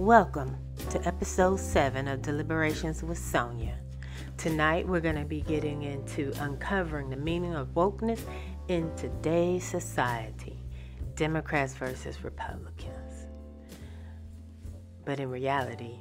Welcome 0.00 0.56
to 0.88 1.06
episode 1.06 1.60
7 1.60 2.08
of 2.08 2.22
Deliberations 2.22 3.02
with 3.02 3.18
Sonya. 3.18 3.76
Tonight 4.38 4.88
we're 4.88 5.00
going 5.00 5.16
to 5.16 5.26
be 5.26 5.42
getting 5.42 5.82
into 5.82 6.32
uncovering 6.40 7.10
the 7.10 7.18
meaning 7.18 7.54
of 7.54 7.74
wokeness 7.74 8.18
in 8.68 8.90
today's 8.96 9.62
society 9.62 10.58
Democrats 11.16 11.74
versus 11.74 12.24
Republicans. 12.24 13.26
But 15.04 15.20
in 15.20 15.28
reality, 15.28 15.98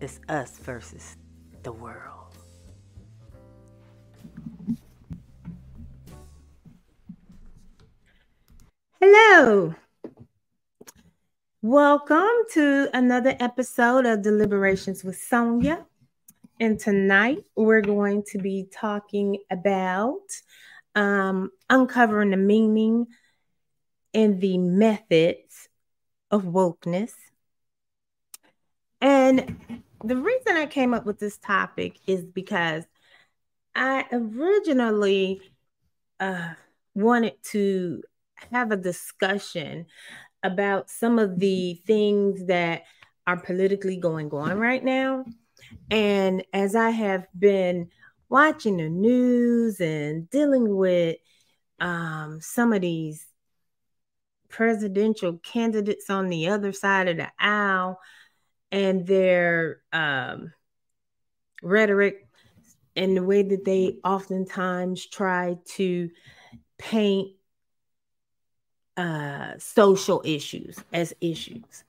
it's 0.00 0.20
us 0.28 0.58
versus 0.58 1.16
the 1.64 1.72
world. 1.72 2.36
Hello. 9.00 9.74
Welcome 11.62 12.26
to 12.54 12.88
another 12.94 13.36
episode 13.38 14.06
of 14.06 14.22
Deliberations 14.22 15.04
with 15.04 15.18
Sonya. 15.20 15.84
And 16.58 16.80
tonight 16.80 17.44
we're 17.54 17.82
going 17.82 18.22
to 18.28 18.38
be 18.38 18.66
talking 18.72 19.36
about 19.50 20.22
um, 20.94 21.50
uncovering 21.68 22.30
the 22.30 22.38
meaning 22.38 23.08
and 24.14 24.40
the 24.40 24.56
methods 24.56 25.68
of 26.30 26.44
wokeness. 26.44 27.12
And 29.02 29.82
the 30.02 30.16
reason 30.16 30.56
I 30.56 30.64
came 30.64 30.94
up 30.94 31.04
with 31.04 31.18
this 31.18 31.36
topic 31.36 31.98
is 32.06 32.24
because 32.24 32.84
I 33.74 34.06
originally 34.10 35.42
uh, 36.20 36.54
wanted 36.94 37.34
to 37.50 38.02
have 38.50 38.72
a 38.72 38.78
discussion 38.78 39.84
about 40.42 40.90
some 40.90 41.18
of 41.18 41.38
the 41.38 41.74
things 41.86 42.46
that 42.46 42.82
are 43.26 43.38
politically 43.38 43.96
going 43.96 44.30
on 44.30 44.58
right 44.58 44.82
now. 44.82 45.24
And 45.90 46.44
as 46.52 46.74
I 46.74 46.90
have 46.90 47.26
been 47.38 47.90
watching 48.28 48.78
the 48.78 48.88
news 48.88 49.80
and 49.80 50.28
dealing 50.30 50.74
with 50.74 51.16
um, 51.80 52.40
some 52.40 52.72
of 52.72 52.80
these 52.80 53.26
presidential 54.48 55.38
candidates 55.38 56.10
on 56.10 56.28
the 56.28 56.48
other 56.48 56.72
side 56.72 57.08
of 57.08 57.16
the 57.16 57.28
aisle 57.38 57.98
and 58.72 59.06
their 59.06 59.80
um, 59.92 60.52
rhetoric 61.62 62.26
and 62.96 63.16
the 63.16 63.22
way 63.22 63.42
that 63.42 63.64
they 63.64 63.98
oftentimes 64.04 65.06
try 65.06 65.56
to 65.64 66.10
paint 66.78 67.30
uh, 68.96 69.52
social 69.58 70.22
issues 70.24 70.78
as 70.92 71.14
issues. 71.20 71.84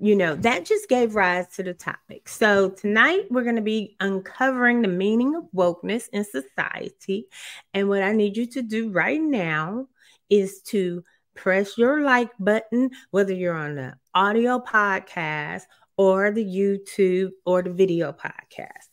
You 0.00 0.16
know, 0.16 0.34
that 0.36 0.64
just 0.64 0.88
gave 0.88 1.14
rise 1.14 1.48
to 1.56 1.62
the 1.62 1.74
topic. 1.74 2.28
So, 2.28 2.70
tonight 2.70 3.26
we're 3.30 3.42
going 3.42 3.56
to 3.56 3.62
be 3.62 3.96
uncovering 4.00 4.82
the 4.82 4.88
meaning 4.88 5.34
of 5.34 5.44
wokeness 5.54 6.08
in 6.12 6.24
society. 6.24 7.26
And 7.74 7.88
what 7.88 8.02
I 8.02 8.12
need 8.12 8.36
you 8.36 8.46
to 8.52 8.62
do 8.62 8.90
right 8.90 9.20
now 9.20 9.88
is 10.30 10.62
to 10.62 11.04
press 11.34 11.76
your 11.76 12.00
like 12.02 12.30
button, 12.38 12.90
whether 13.10 13.32
you're 13.32 13.56
on 13.56 13.74
the 13.74 13.94
audio 14.14 14.58
podcast 14.58 15.62
or 15.96 16.30
the 16.30 16.44
YouTube 16.44 17.32
or 17.44 17.62
the 17.62 17.72
video 17.72 18.12
podcast. 18.12 18.88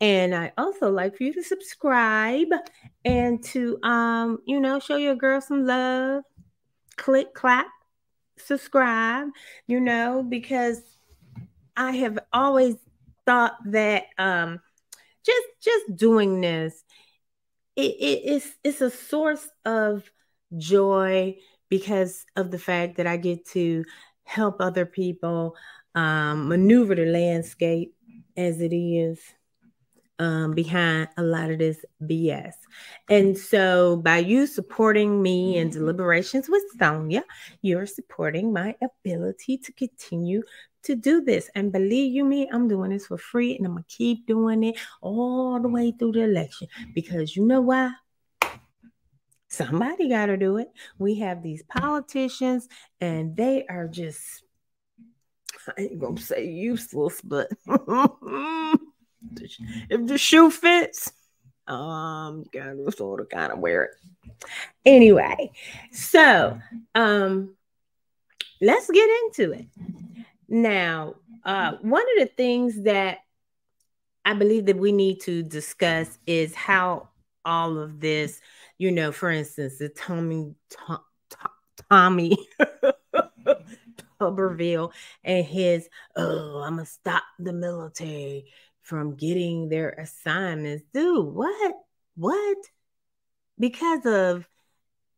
And 0.00 0.34
I 0.34 0.52
also 0.58 0.90
like 0.90 1.16
for 1.16 1.22
you 1.22 1.32
to 1.34 1.42
subscribe 1.42 2.48
and 3.04 3.42
to 3.44 3.78
um, 3.82 4.38
you 4.44 4.60
know, 4.60 4.78
show 4.80 4.96
your 4.96 5.14
girl 5.14 5.40
some 5.40 5.64
love 5.64 6.24
click, 6.96 7.34
clap, 7.34 7.66
subscribe, 8.38 9.28
you 9.66 9.80
know, 9.80 10.22
because 10.22 10.82
I 11.76 11.92
have 11.92 12.18
always 12.32 12.76
thought 13.26 13.56
that 13.66 14.04
um 14.18 14.60
just 15.24 15.46
just 15.62 15.96
doing 15.96 16.42
this 16.42 16.84
it, 17.76 17.92
it 17.92 18.20
it's 18.24 18.50
it's 18.62 18.80
a 18.80 18.90
source 18.90 19.48
of 19.64 20.10
joy 20.56 21.36
because 21.68 22.24
of 22.36 22.50
the 22.50 22.58
fact 22.58 22.96
that 22.96 23.06
I 23.06 23.16
get 23.16 23.46
to 23.48 23.84
help 24.24 24.60
other 24.60 24.86
people 24.86 25.56
um, 25.94 26.48
maneuver 26.48 26.94
the 26.94 27.06
landscape 27.06 27.94
as 28.36 28.60
it 28.60 28.74
is 28.74 29.20
um, 30.18 30.52
behind 30.52 31.08
a 31.16 31.22
lot 31.22 31.50
of 31.50 31.58
this 31.58 31.84
BS. 32.02 32.52
And 33.08 33.36
so, 33.36 33.96
by 33.96 34.18
you 34.18 34.46
supporting 34.46 35.22
me 35.22 35.58
in 35.58 35.70
deliberations 35.70 36.48
with 36.48 36.62
Sonya, 36.78 37.24
you're 37.62 37.86
supporting 37.86 38.52
my 38.52 38.74
ability 38.82 39.58
to 39.58 39.72
continue 39.72 40.42
to 40.84 40.94
do 40.94 41.20
this. 41.20 41.50
And 41.54 41.72
believe 41.72 42.12
you 42.12 42.24
me, 42.24 42.48
I'm 42.52 42.68
doing 42.68 42.90
this 42.90 43.06
for 43.06 43.18
free 43.18 43.56
and 43.56 43.66
I'm 43.66 43.72
going 43.72 43.84
to 43.84 43.96
keep 43.96 44.26
doing 44.26 44.62
it 44.64 44.78
all 45.00 45.60
the 45.60 45.68
way 45.68 45.92
through 45.98 46.12
the 46.12 46.22
election 46.22 46.68
because 46.94 47.34
you 47.36 47.44
know 47.44 47.60
why? 47.60 47.90
Somebody 49.48 50.08
got 50.08 50.26
to 50.26 50.36
do 50.36 50.56
it. 50.58 50.68
We 50.98 51.16
have 51.20 51.42
these 51.42 51.62
politicians 51.62 52.68
and 53.00 53.36
they 53.36 53.64
are 53.68 53.86
just, 53.88 54.42
I 55.68 55.82
ain't 55.82 56.00
going 56.00 56.16
to 56.16 56.22
say 56.22 56.46
useless, 56.46 57.20
but 57.20 57.50
if 59.90 60.06
the 60.06 60.18
shoe 60.18 60.50
fits, 60.50 61.12
um, 61.66 62.44
you 62.44 62.60
gotta 62.60 62.92
sort 62.92 63.20
of 63.20 63.28
kind 63.28 63.52
of 63.52 63.58
wear 63.58 63.84
it. 63.84 63.90
Anyway, 64.84 65.50
so 65.92 66.58
um, 66.94 67.54
let's 68.60 68.90
get 68.90 69.08
into 69.24 69.52
it. 69.52 69.66
Now, 70.48 71.14
uh, 71.44 71.72
one 71.80 72.02
of 72.02 72.28
the 72.28 72.32
things 72.36 72.82
that 72.84 73.18
I 74.24 74.34
believe 74.34 74.66
that 74.66 74.78
we 74.78 74.92
need 74.92 75.20
to 75.22 75.42
discuss 75.42 76.18
is 76.26 76.54
how 76.54 77.08
all 77.44 77.78
of 77.78 78.00
this, 78.00 78.40
you 78.78 78.90
know, 78.90 79.12
for 79.12 79.30
instance, 79.30 79.78
the 79.78 79.88
Tommy 79.88 80.54
Tom, 80.70 81.00
Tom, 81.30 81.50
Tommy 81.90 82.36
Tuberville 84.20 84.92
and 85.22 85.44
his, 85.44 85.88
oh, 86.16 86.62
I'm 86.64 86.76
gonna 86.76 86.86
stop 86.86 87.22
the 87.38 87.52
military 87.52 88.46
from 88.84 89.16
getting 89.16 89.68
their 89.68 89.90
assignments. 89.90 90.84
Dude, 90.92 91.34
what? 91.34 91.74
What? 92.16 92.58
Because 93.58 94.04
of 94.06 94.48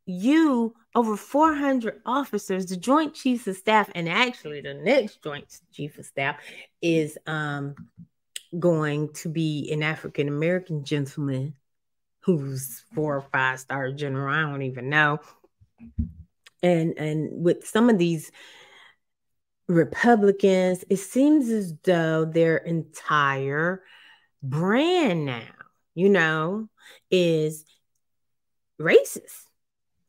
you, 0.07 0.75
over 0.95 1.17
400 1.17 2.01
officers, 2.07 2.67
the 2.67 2.77
Joint 2.77 3.15
Chiefs 3.15 3.47
of 3.49 3.57
Staff, 3.57 3.91
and 3.95 4.09
actually 4.09 4.61
the 4.61 4.75
next 4.75 5.23
Joint 5.23 5.61
Chief 5.73 5.99
of 5.99 6.07
Staff 6.07 6.37
is 6.81 7.19
um, 7.27 7.75
going 8.57 9.13
to 9.15 9.29
be 9.29 9.69
an 9.73 9.83
African 9.83 10.29
American 10.29 10.85
gentleman 10.85 11.55
who's 12.21 12.85
four 12.95 13.17
or 13.17 13.23
five 13.33 13.59
star 13.61 13.91
general. 13.91 14.33
I 14.33 14.43
don't 14.49 14.63
even 14.63 14.89
know. 14.89 15.19
And 16.63 16.97
and 16.99 17.45
with 17.45 17.67
some 17.67 17.91
of 17.91 17.99
these 17.99 18.31
Republicans, 19.69 20.85
it 20.89 20.99
seems 20.99 21.49
as 21.49 21.75
though 21.83 22.25
their 22.25 22.57
entire 22.57 23.83
brand 24.43 25.27
now, 25.27 25.49
you 25.95 26.09
know, 26.09 26.69
is 27.11 27.65
racist. 28.81 29.45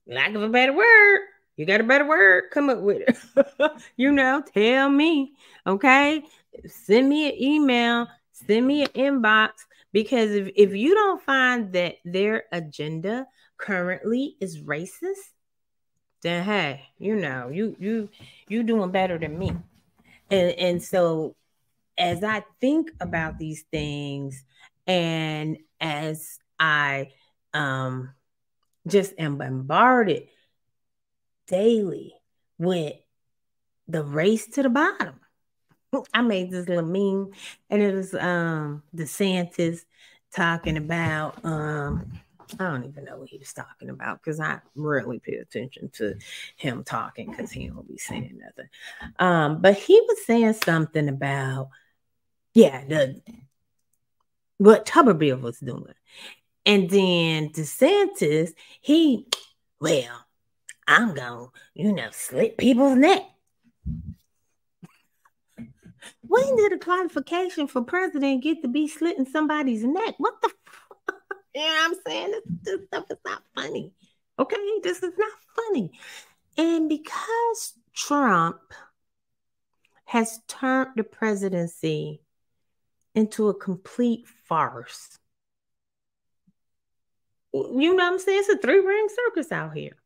Lack 0.07 0.34
of 0.35 0.44
a 0.44 0.50
better 0.50 0.73
word. 0.73 1.22
You 1.57 1.66
got 1.66 1.81
a 1.81 1.85
better 1.85 2.07
word? 2.07 2.45
Come 2.51 2.69
up 2.69 2.79
with 2.79 3.01
it. 3.07 3.72
you 3.97 4.12
know, 4.12 4.44
tell 4.53 4.90
me. 4.90 5.34
Okay. 5.66 6.24
Send 6.68 7.09
me 7.09 7.28
an 7.28 7.41
email, 7.41 8.07
send 8.31 8.66
me 8.66 8.84
an 8.84 8.89
inbox. 8.89 9.51
Because 9.91 10.31
if, 10.31 10.50
if 10.56 10.75
you 10.75 10.94
don't 10.94 11.22
find 11.22 11.74
that 11.74 11.95
their 12.06 12.44
agenda 12.51 13.25
currently 13.57 14.35
is 14.39 14.62
racist, 14.62 15.16
then 16.22 16.44
hey, 16.44 16.88
you 16.97 17.16
know, 17.16 17.50
you 17.50 17.75
you 17.79 18.09
you 18.47 18.63
doing 18.63 18.91
better 18.91 19.17
than 19.17 19.38
me. 19.38 19.51
And 20.30 20.51
and 20.51 20.83
so 20.83 21.36
as 21.97 22.24
I 22.24 22.44
think 22.62 22.91
about 23.00 23.38
these 23.38 23.63
things 23.71 24.44
and 24.86 25.57
as 25.80 26.39
I 26.59 27.12
um 27.53 28.13
just 28.88 29.13
am 29.18 29.38
bombarded 29.38 30.27
daily 31.47 32.13
with 32.57 32.94
the 33.88 34.03
race 34.03 34.47
to 34.47 34.63
the 34.63 34.69
bottom. 34.69 35.19
I 36.13 36.21
made 36.21 36.51
this 36.51 36.68
little 36.68 36.86
meme 36.86 37.31
and 37.69 37.81
it 37.81 37.94
was 37.94 38.13
um 38.13 38.83
DeSantis 38.95 39.86
talking 40.33 40.77
about 40.77 41.44
um 41.45 42.12
I 42.59 42.63
don't 42.63 42.85
even 42.85 43.05
know 43.05 43.17
what 43.17 43.29
he 43.29 43.38
was 43.38 43.53
talking 43.53 43.89
about 43.89 44.21
because 44.21 44.39
I 44.39 44.59
rarely 44.75 45.19
pay 45.19 45.35
attention 45.35 45.89
to 45.94 46.15
him 46.55 46.83
talking 46.83 47.31
because 47.31 47.51
he 47.51 47.67
don't 47.67 47.88
be 47.88 47.97
saying 47.97 48.39
nothing. 48.41 48.69
Um, 49.19 49.61
but 49.61 49.77
he 49.77 49.99
was 50.07 50.25
saying 50.25 50.53
something 50.53 51.09
about, 51.09 51.69
yeah, 52.53 52.83
the 52.85 53.21
what 54.57 54.85
Tuberville 54.85 55.41
was 55.41 55.59
doing. 55.59 55.94
And 56.65 56.89
then 56.89 57.49
DeSantis, 57.49 58.51
he, 58.81 59.27
well, 59.79 60.25
I'm 60.88 61.13
to, 61.13 61.53
you 61.73 61.93
know, 61.93 62.09
slit 62.11 62.57
people's 62.57 62.97
neck. 62.97 63.23
When 66.21 66.55
did 66.57 66.73
a 66.73 66.77
qualification 66.77 67.67
for 67.67 67.81
president 67.81 68.43
get 68.43 68.61
to 68.61 68.67
be 68.67 68.88
slitting 68.88 69.25
somebody's 69.25 69.83
neck? 69.83 70.15
What 70.17 70.41
the 70.41 70.51
you 71.55 71.61
know 71.61 71.67
what 71.67 71.91
I'm 71.91 71.95
saying? 72.05 72.31
This, 72.31 72.44
this 72.63 72.88
stuff 72.88 73.05
is 73.09 73.17
not 73.25 73.41
funny. 73.55 73.91
Okay, 74.39 74.57
this 74.83 75.01
is 75.03 75.13
not 75.17 75.31
funny. 75.55 75.91
And 76.57 76.89
because 76.89 77.73
Trump 77.94 78.59
has 80.05 80.39
turned 80.47 80.91
the 80.95 81.03
presidency 81.03 82.21
into 83.13 83.49
a 83.49 83.53
complete 83.53 84.25
farce. 84.47 85.17
You 87.53 87.95
know 87.95 87.95
what 87.95 88.13
I'm 88.13 88.19
saying? 88.19 88.39
It's 88.39 88.50
a 88.50 88.57
three 88.57 88.79
ring 88.79 89.07
circus 89.25 89.51
out 89.51 89.75
here. 89.75 89.97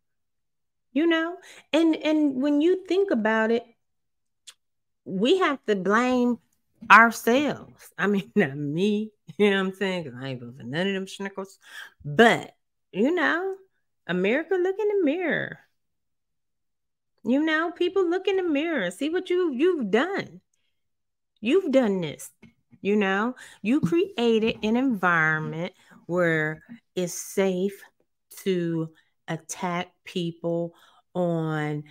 You 0.93 1.07
know, 1.07 1.37
and 1.71 1.95
and 1.95 2.41
when 2.41 2.61
you 2.61 2.85
think 2.85 3.11
about 3.11 3.51
it, 3.51 3.63
we 5.05 5.39
have 5.39 5.63
to 5.65 5.75
blame 5.75 6.39
ourselves. 6.89 7.91
I 7.97 8.07
mean, 8.07 8.31
not 8.35 8.55
me, 8.55 9.11
you 9.37 9.49
know 9.51 9.57
what 9.63 9.67
I'm 9.69 9.73
saying? 9.75 10.03
Because 10.03 10.19
I 10.21 10.27
ain't 10.29 10.39
for 10.39 10.63
none 10.63 10.87
of 10.87 10.93
them 10.93 11.05
schnickles. 11.05 11.57
But, 12.03 12.55
you 12.91 13.13
know, 13.13 13.55
America, 14.07 14.55
look 14.55 14.75
in 14.79 14.87
the 14.87 15.03
mirror. 15.03 15.59
You 17.23 17.43
know, 17.43 17.71
people 17.71 18.09
look 18.09 18.27
in 18.27 18.37
the 18.37 18.43
mirror, 18.43 18.89
see 18.89 19.09
what 19.09 19.29
you 19.29 19.53
you've 19.53 19.91
done. 19.91 20.41
You've 21.39 21.71
done 21.71 22.01
this. 22.01 22.31
You 22.81 22.95
know, 22.95 23.35
you 23.61 23.79
created 23.79 24.57
an 24.63 24.75
environment 24.75 25.73
where 26.07 26.63
it's 26.95 27.13
safe 27.13 27.79
to 28.43 28.89
attack 29.27 29.91
people 30.03 30.73
on 31.13 31.83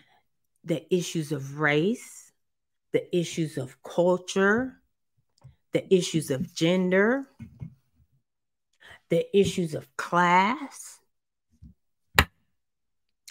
the 0.65 0.93
issues 0.95 1.31
of 1.31 1.61
race, 1.61 2.33
the 2.93 3.17
issues 3.17 3.57
of 3.57 3.81
culture, 3.83 4.80
the 5.72 5.93
issues 5.94 6.31
of 6.31 6.55
gender, 6.55 7.26
the 9.08 9.26
issues 9.37 9.75
of 9.75 9.96
class. 9.96 11.00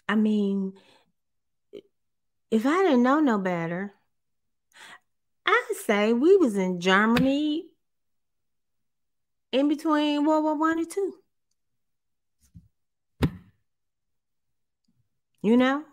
I 0.07 0.15
mean, 0.15 0.73
if 2.51 2.65
I 2.65 2.83
didn't 2.83 3.03
know 3.03 3.19
no 3.19 3.37
better, 3.37 3.93
I'd 5.45 5.75
say 5.85 6.13
we 6.13 6.37
was 6.37 6.55
in 6.55 6.79
Germany 6.79 7.65
in 9.51 9.67
between 9.67 10.25
World 10.25 10.43
War 10.43 10.57
One 10.57 10.79
and 10.79 10.89
Two. 10.89 11.15
You 15.41 15.57
know? 15.57 15.83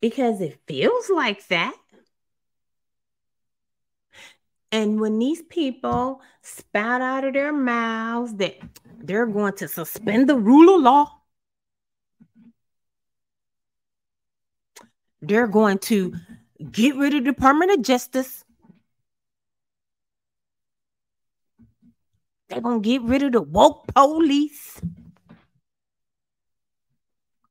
Because 0.00 0.40
it 0.40 0.60
feels 0.66 1.10
like 1.10 1.46
that. 1.48 1.74
And 4.74 5.00
when 5.00 5.20
these 5.20 5.40
people 5.42 6.20
spout 6.42 7.00
out 7.00 7.22
of 7.22 7.32
their 7.32 7.52
mouths 7.52 8.34
that 8.38 8.56
they're 8.98 9.24
going 9.24 9.54
to 9.58 9.68
suspend 9.68 10.28
the 10.28 10.34
rule 10.34 10.74
of 10.74 10.82
law, 10.82 11.20
they're 15.22 15.46
going 15.46 15.78
to 15.78 16.14
get 16.72 16.96
rid 16.96 17.14
of 17.14 17.22
the 17.22 17.30
Department 17.30 17.70
of 17.70 17.82
Justice. 17.82 18.44
They're 22.48 22.60
going 22.60 22.82
to 22.82 22.88
get 22.88 23.02
rid 23.02 23.22
of 23.22 23.30
the 23.30 23.42
woke 23.42 23.86
police, 23.94 24.80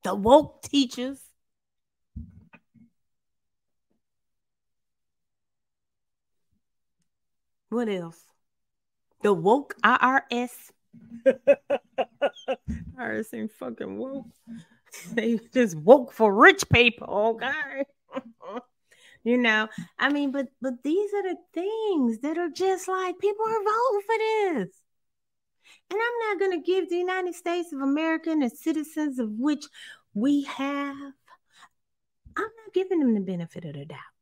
the 0.03 0.13
woke 0.13 0.61
teachers. 0.63 1.21
What 7.73 7.89
else? 7.89 8.23
The 9.23 9.33
woke 9.33 9.73
IRS. 9.83 10.51
IRS 12.99 13.33
ain't 13.33 13.51
fucking 13.51 13.97
woke. 13.97 14.27
They 15.11 15.39
just 15.51 15.75
woke 15.75 16.13
for 16.13 16.31
rich 16.31 16.69
people, 16.71 17.07
okay? 17.41 17.83
you 19.23 19.39
know, 19.39 19.67
I 19.97 20.09
mean, 20.09 20.31
but 20.31 20.49
but 20.61 20.83
these 20.83 21.11
are 21.15 21.23
the 21.23 21.37
things 21.51 22.19
that 22.19 22.37
are 22.37 22.51
just 22.51 22.87
like 22.87 23.17
people 23.17 23.43
are 23.43 23.53
voting 23.53 24.01
for 24.05 24.17
this. 24.19 24.69
And 25.89 25.99
I'm 25.99 26.29
not 26.29 26.39
gonna 26.39 26.61
give 26.61 26.91
the 26.91 26.97
United 26.97 27.33
States 27.33 27.73
of 27.73 27.81
America 27.81 28.29
and 28.29 28.43
the 28.43 28.51
citizens 28.51 29.17
of 29.17 29.31
which 29.31 29.65
we 30.13 30.43
have, 30.43 31.13
I'm 32.37 32.51
not 32.61 32.73
giving 32.75 32.99
them 32.99 33.15
the 33.15 33.21
benefit 33.21 33.65
of 33.65 33.73
the 33.73 33.85
doubt. 33.85 34.13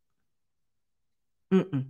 Mm-mm. 1.51 1.87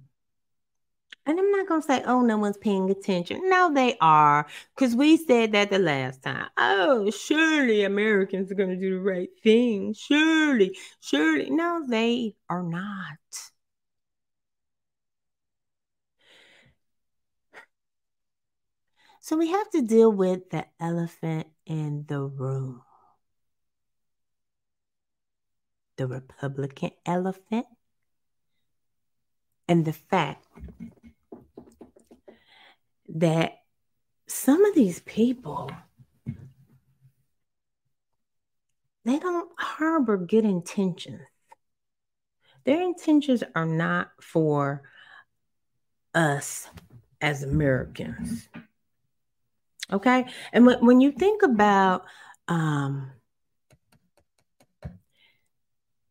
And 1.26 1.40
I'm 1.40 1.52
not 1.52 1.68
going 1.68 1.82
to 1.82 1.88
say, 1.88 2.02
oh, 2.06 2.22
no 2.22 2.38
one's 2.38 2.58
paying 2.58 2.90
attention. 2.90 3.42
No, 3.50 3.72
they 3.74 3.96
are. 4.02 4.48
Because 4.76 4.96
we 4.96 5.18
said 5.18 5.52
that 5.52 5.70
the 5.70 5.78
last 5.78 6.24
time. 6.24 6.48
Oh, 6.58 7.12
surely 7.12 7.84
Americans 7.84 8.52
are 8.52 8.56
going 8.56 8.72
to 8.72 8.76
do 8.76 8.96
the 8.96 9.02
right 9.02 9.30
thing. 9.44 9.94
Surely, 9.94 10.76
surely. 11.00 11.50
No, 11.52 11.86
they 11.88 12.36
are 12.50 12.64
not. 12.64 13.20
So 19.22 19.38
we 19.38 19.50
have 19.52 19.70
to 19.72 19.84
deal 19.84 20.12
with 20.12 20.50
the 20.50 20.66
elephant 20.80 21.48
in 21.68 22.06
the 22.08 22.22
room. 22.22 22.82
The 25.98 26.08
Republican 26.08 26.92
elephant 27.06 27.68
and 29.68 29.86
the 29.86 29.94
fact 29.94 30.48
that 33.16 33.54
some 34.28 34.64
of 34.66 34.76
these 34.76 35.00
people 35.02 35.72
they 39.04 39.18
don't 39.18 39.50
harbor 39.58 40.18
good 40.18 40.46
intentions. 40.46 41.22
Their 42.66 42.82
intentions 42.82 43.44
are 43.56 43.66
not 43.66 44.12
for 44.22 44.84
us 46.14 46.70
as 47.20 47.42
Americans. 47.42 48.48
Okay. 49.92 50.26
And 50.54 50.66
when, 50.66 50.86
when 50.86 51.02
you 51.02 51.12
think 51.12 51.42
about 51.42 52.06
um, 52.48 53.12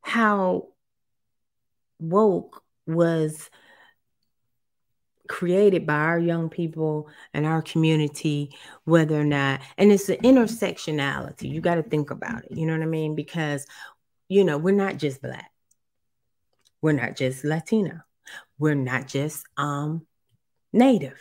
how 0.03 0.69
woke 2.01 2.63
was 2.87 3.49
created 5.41 5.87
by 5.87 5.95
our 5.95 6.19
young 6.19 6.51
people 6.51 7.09
and 7.33 7.47
our 7.47 7.63
community, 7.63 8.55
whether 8.85 9.19
or 9.19 9.25
not, 9.25 9.59
and 9.79 9.91
it's 9.91 10.07
the 10.07 10.19
intersectionality. 10.19 11.51
You 11.51 11.63
got 11.63 11.77
to 11.77 11.83
think 11.83 12.11
about 12.11 12.45
it. 12.45 12.53
You 12.53 12.67
know 12.67 12.75
what 12.75 12.83
I 12.83 12.87
mean? 12.87 13.15
Because, 13.15 13.67
you 14.29 14.45
know, 14.45 14.59
we're 14.59 14.75
not 14.75 14.99
just 14.99 15.23
black, 15.23 15.51
we're 16.83 16.93
not 16.93 17.17
just 17.17 17.43
Latino, 17.43 18.01
we're 18.59 18.75
not 18.75 19.09
just 19.09 19.47
um 19.57 20.07
native, 20.75 21.19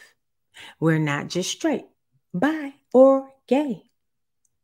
we're 0.82 1.00
not 1.00 1.30
just 1.30 1.52
straight, 1.52 1.86
bi, 2.34 2.74
or 2.94 3.32
gay, 3.48 3.84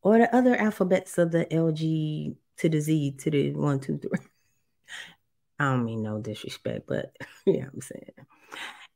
or 0.01 0.17
the 0.17 0.35
other 0.35 0.57
alphabets 0.57 1.17
of 1.17 1.31
the 1.31 1.45
LG 1.45 2.35
to 2.57 2.67
the 2.67 2.81
Z 2.81 3.15
to 3.19 3.31
the 3.31 3.53
one, 3.53 3.79
two, 3.79 3.99
three. 3.99 4.19
I 5.59 5.71
don't 5.71 5.85
mean 5.85 6.03
no 6.03 6.19
disrespect, 6.19 6.87
but 6.89 7.15
you 7.45 7.61
know 7.61 7.69
I'm 7.73 7.79
saying 7.79 8.11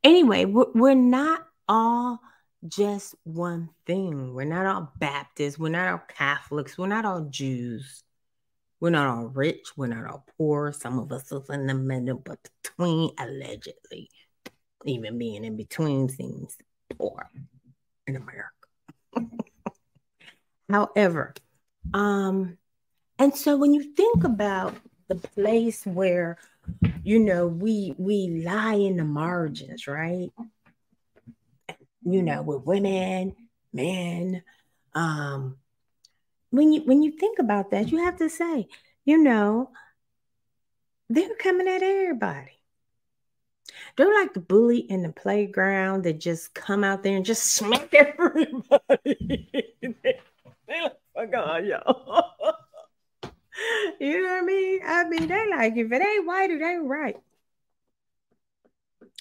anyway, 0.04 0.46
we're, 0.46 0.94
not 0.94 1.48
all 1.68 2.20
just 2.68 3.16
one 3.24 3.70
thing. 3.86 4.34
We're 4.34 4.46
not 4.46 4.66
all 4.66 4.92
Baptists. 4.98 5.60
We're 5.60 5.70
not 5.70 5.88
all 5.88 6.02
Catholics. 6.08 6.78
We're 6.78 6.88
not 6.88 7.06
all 7.06 7.22
Jews. 7.30 8.04
We're 8.80 8.92
not 8.92 9.08
all 9.08 9.28
rich. 9.28 9.72
We're 9.76 9.88
not 9.88 10.10
all 10.10 10.26
poor. 10.38 10.72
Some 10.72 11.00
of 11.00 11.12
us 11.12 11.32
are 11.32 11.44
in 11.54 11.68
the 11.68 11.74
middle, 11.74 12.18
but 12.18 12.40
between, 12.64 13.12
allegedly, 13.18 14.10
even 14.86 15.18
being 15.18 15.44
in 15.44 15.58
between 15.58 16.08
seems 16.10 16.56
poor 16.98 17.30
in 18.08 18.16
America. 18.16 18.52
However, 20.70 21.34
um, 21.94 22.58
and 23.18 23.36
so 23.36 23.58
when 23.58 23.74
you 23.74 23.94
think 23.96 24.24
about 24.24 24.76
the 25.10 25.16
place 25.16 25.86
where 25.86 26.38
you 27.10 27.18
know, 27.18 27.48
we 27.48 27.96
we 27.98 28.44
lie 28.46 28.76
in 28.76 28.98
the 28.98 29.04
margins, 29.04 29.88
right? 29.88 30.32
You 32.04 32.22
know, 32.22 32.44
with 32.44 32.66
women, 32.66 33.36
men. 33.74 34.44
Um, 34.94 35.58
when 36.52 36.72
you 36.72 36.82
when 36.84 37.02
you 37.02 37.14
think 37.14 37.40
about 37.40 37.72
that, 37.72 37.90
you 37.90 38.04
have 38.04 38.18
to 38.18 38.30
say, 38.30 38.68
you 39.06 39.18
know, 39.18 39.72
they're 41.10 41.34
coming 41.34 41.68
at 41.68 41.82
everybody. 41.82 42.62
They're 43.98 44.14
like 44.14 44.36
the 44.36 44.40
bully 44.40 44.78
in 44.78 45.02
the 45.02 45.12
playground 45.12 46.04
that 46.04 46.20
just 46.20 46.54
come 46.54 46.84
out 46.84 47.02
there 47.02 47.16
and 47.16 47.26
just 47.26 47.44
smack 47.56 47.92
everybody. 47.92 49.74
they, 49.82 50.20
like, 50.70 51.00
fuck 51.16 51.34
on, 51.36 51.66
y'all. 51.66 52.36
You 54.00 54.24
know 54.24 54.34
what 54.34 54.44
I 54.44 54.46
mean? 54.46 54.80
I 54.86 55.04
mean, 55.06 55.28
they 55.28 55.50
like 55.50 55.78
if 55.78 55.92
it 55.92 56.02
ain't 56.02 56.28
white, 56.28 56.52
it 56.52 56.62
ain't 56.62 56.86
right. 56.86 57.18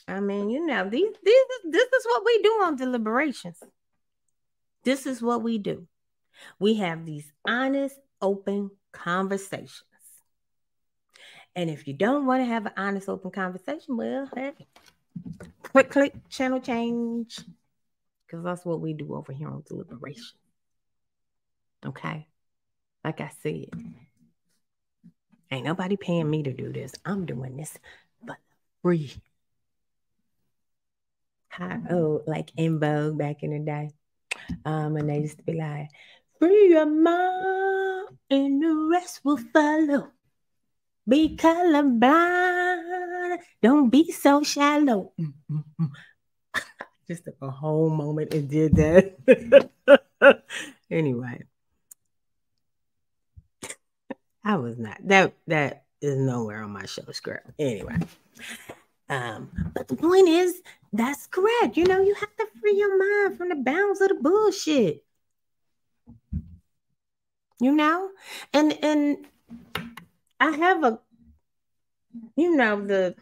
I 0.06 0.20
mean, 0.20 0.48
you 0.48 0.64
know, 0.64 0.88
these, 0.88 1.12
these 1.22 1.44
this 1.64 1.88
is 1.88 2.06
what 2.06 2.24
we 2.24 2.42
do 2.42 2.50
on 2.64 2.76
deliberations. 2.76 3.62
This 4.84 5.06
is 5.06 5.20
what 5.20 5.42
we 5.42 5.58
do. 5.58 5.86
We 6.58 6.74
have 6.74 7.04
these 7.04 7.30
honest, 7.46 7.96
open 8.22 8.70
conversations. 8.92 9.82
And 11.54 11.68
if 11.68 11.88
you 11.88 11.94
don't 11.94 12.24
want 12.24 12.40
to 12.40 12.46
have 12.46 12.66
an 12.66 12.72
honest, 12.76 13.08
open 13.08 13.30
conversation, 13.32 13.96
well, 13.96 14.30
hey, 14.34 14.52
click, 15.62 15.90
click, 15.90 16.14
channel 16.30 16.60
change. 16.60 17.40
Because 18.26 18.44
that's 18.44 18.64
what 18.64 18.80
we 18.80 18.92
do 18.92 19.14
over 19.14 19.32
here 19.32 19.48
on 19.48 19.64
deliberation. 19.66 20.38
Okay. 21.84 22.28
Like 23.04 23.20
I 23.20 23.30
said, 23.42 23.66
ain't 25.50 25.64
nobody 25.64 25.96
paying 25.96 26.30
me 26.30 26.42
to 26.42 26.52
do 26.52 26.72
this. 26.72 26.94
I'm 27.04 27.26
doing 27.26 27.56
this 27.56 27.78
but 28.22 28.36
free. 28.82 29.12
How, 31.48 31.80
oh, 31.90 32.22
like 32.26 32.52
En 32.56 32.78
Vogue 32.78 33.18
back 33.18 33.42
in 33.42 33.50
the 33.50 33.58
day. 33.58 33.90
Um, 34.64 34.96
and 34.96 35.08
they 35.08 35.20
used 35.20 35.38
to 35.38 35.44
be 35.44 35.54
like, 35.54 35.88
free 36.38 36.70
your 36.70 36.86
mind 36.86 38.18
and 38.30 38.62
the 38.62 38.88
rest 38.90 39.20
will 39.24 39.38
follow. 39.52 40.12
Be 41.08 41.36
colorblind. 41.36 43.38
Don't 43.62 43.88
be 43.88 44.12
so 44.12 44.42
shallow. 44.42 45.12
Just 47.08 47.24
took 47.24 47.36
a 47.40 47.50
whole 47.50 47.88
moment 47.88 48.34
and 48.34 48.48
did 48.48 48.76
that. 48.76 49.70
anyway. 50.90 51.42
I 54.48 54.56
was 54.56 54.78
not 54.78 54.96
that 55.04 55.34
that 55.46 55.84
is 56.00 56.16
nowhere 56.16 56.62
on 56.62 56.70
my 56.70 56.86
show 56.86 57.02
script. 57.12 57.50
Anyway. 57.58 57.98
Um, 59.10 59.50
but 59.74 59.88
the 59.88 59.96
point 59.96 60.26
is 60.26 60.62
that's 60.90 61.26
correct. 61.26 61.76
You 61.76 61.84
know, 61.84 62.00
you 62.00 62.14
have 62.14 62.34
to 62.36 62.46
free 62.58 62.74
your 62.74 62.98
mind 62.98 63.36
from 63.36 63.50
the 63.50 63.56
bounds 63.56 64.00
of 64.00 64.08
the 64.08 64.14
bullshit. 64.14 65.04
You 67.60 67.72
know? 67.72 68.08
And 68.54 68.72
and 68.82 69.26
I 70.40 70.52
have 70.52 70.82
a, 70.82 70.98
you 72.34 72.56
know, 72.56 72.86
the 72.86 73.16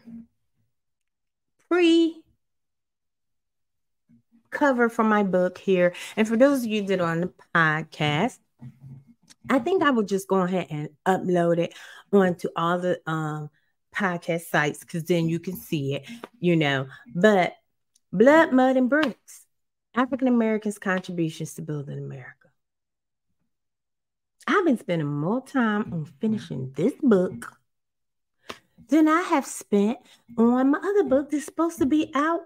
pre 1.67 2.23
cover 4.49 4.87
for 4.87 5.03
my 5.03 5.23
book 5.23 5.57
here. 5.57 5.93
And 6.15 6.25
for 6.25 6.37
those 6.37 6.63
of 6.63 6.69
you 6.69 6.83
that 6.83 7.01
are 7.01 7.11
on 7.11 7.19
the 7.19 7.33
podcast, 7.53 8.39
I 9.49 9.59
think 9.59 9.83
I 9.83 9.91
will 9.91 10.03
just 10.03 10.27
go 10.27 10.41
ahead 10.41 10.67
and 10.69 10.89
upload 11.05 11.59
it 11.59 11.73
onto 12.11 12.49
all 12.55 12.79
the 12.79 12.99
um 13.05 13.49
podcast 13.95 14.45
sites 14.45 14.79
because 14.79 15.03
then 15.03 15.27
you 15.27 15.39
can 15.39 15.55
see 15.55 15.95
it, 15.95 16.07
you 16.39 16.55
know. 16.55 16.87
But 17.15 17.53
Blood, 18.11 18.53
Mud, 18.53 18.77
and 18.77 18.89
Bricks 18.89 19.45
African 19.97 20.27
Americans' 20.27 20.77
contributions 20.77 21.55
to 21.55 21.63
building 21.63 21.97
America. 21.97 22.33
I've 24.47 24.63
been 24.63 24.77
spending 24.77 25.07
more 25.07 25.45
time 25.45 25.91
on 25.91 26.05
finishing 26.21 26.71
this 26.75 26.93
book 27.01 27.57
than 28.87 29.07
I 29.07 29.21
have 29.21 29.45
spent 29.45 29.97
on 30.37 30.71
my 30.71 30.77
other 30.77 31.03
book 31.03 31.31
that's 31.31 31.45
supposed 31.45 31.79
to 31.79 31.85
be 31.85 32.11
out 32.13 32.41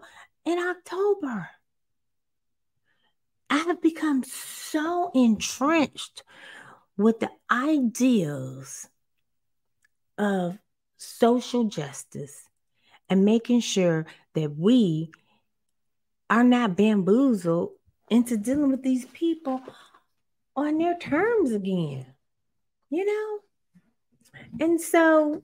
in 0.46 0.58
October. 0.58 1.50
I 3.50 3.58
have 3.58 3.82
become 3.82 4.24
so 4.24 5.12
entrenched 5.14 6.24
with 7.02 7.20
the 7.20 7.32
ideals 7.50 8.88
of 10.18 10.58
social 10.98 11.66
justice 11.66 12.48
and 13.10 13.26
making 13.26 13.60
sure 13.60 14.06
that 14.36 14.56
we 14.58 15.12
are 16.30 16.44
not 16.44 16.78
bamboozled 16.78 17.72
into 18.10 18.38
dealing 18.38 18.72
with 18.72 18.84
these 18.84 19.06
people 19.06 19.62
on 20.56 20.78
their 20.78 20.98
terms 20.98 21.52
again, 21.52 22.06
you 22.90 23.06
know? 23.06 23.40
And 24.60 24.80
so, 24.80 25.42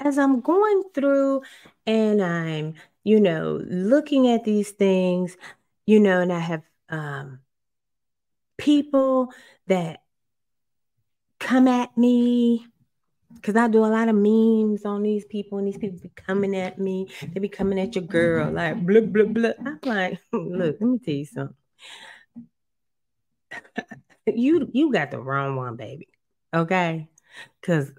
as 0.00 0.18
I'm 0.18 0.40
going 0.40 0.84
through 0.94 1.42
and 1.86 2.22
I'm, 2.22 2.74
you 3.04 3.20
know, 3.20 3.60
looking 3.64 4.28
at 4.28 4.44
these 4.44 4.70
things, 4.70 5.36
you 5.86 6.00
know, 6.00 6.20
and 6.20 6.32
I 6.32 6.38
have 6.38 6.62
um, 6.88 7.40
people 8.62 9.32
that 9.66 10.02
come 11.40 11.66
at 11.66 11.96
me 11.98 12.64
because 13.34 13.56
I 13.56 13.66
do 13.66 13.84
a 13.84 13.86
lot 13.86 14.08
of 14.08 14.14
memes 14.14 14.84
on 14.84 15.02
these 15.02 15.24
people, 15.24 15.58
and 15.58 15.66
these 15.66 15.76
people 15.76 15.98
be 16.00 16.12
coming 16.14 16.54
at 16.54 16.78
me. 16.78 17.08
They 17.32 17.40
be 17.40 17.48
coming 17.48 17.80
at 17.80 17.96
your 17.96 18.04
girl 18.04 18.52
like 18.52 18.86
blah 18.86 19.00
blah 19.00 19.24
blah. 19.24 19.52
I'm 19.58 19.80
like, 19.82 20.20
look, 20.32 20.76
let 20.80 20.88
me 20.88 20.98
tell 20.98 21.14
you 21.14 21.24
something. 21.24 21.56
you 24.26 24.70
you 24.72 24.92
got 24.92 25.10
the 25.10 25.18
wrong 25.18 25.56
one, 25.56 25.74
baby. 25.76 26.08
Okay, 26.54 27.08
because 27.60 27.90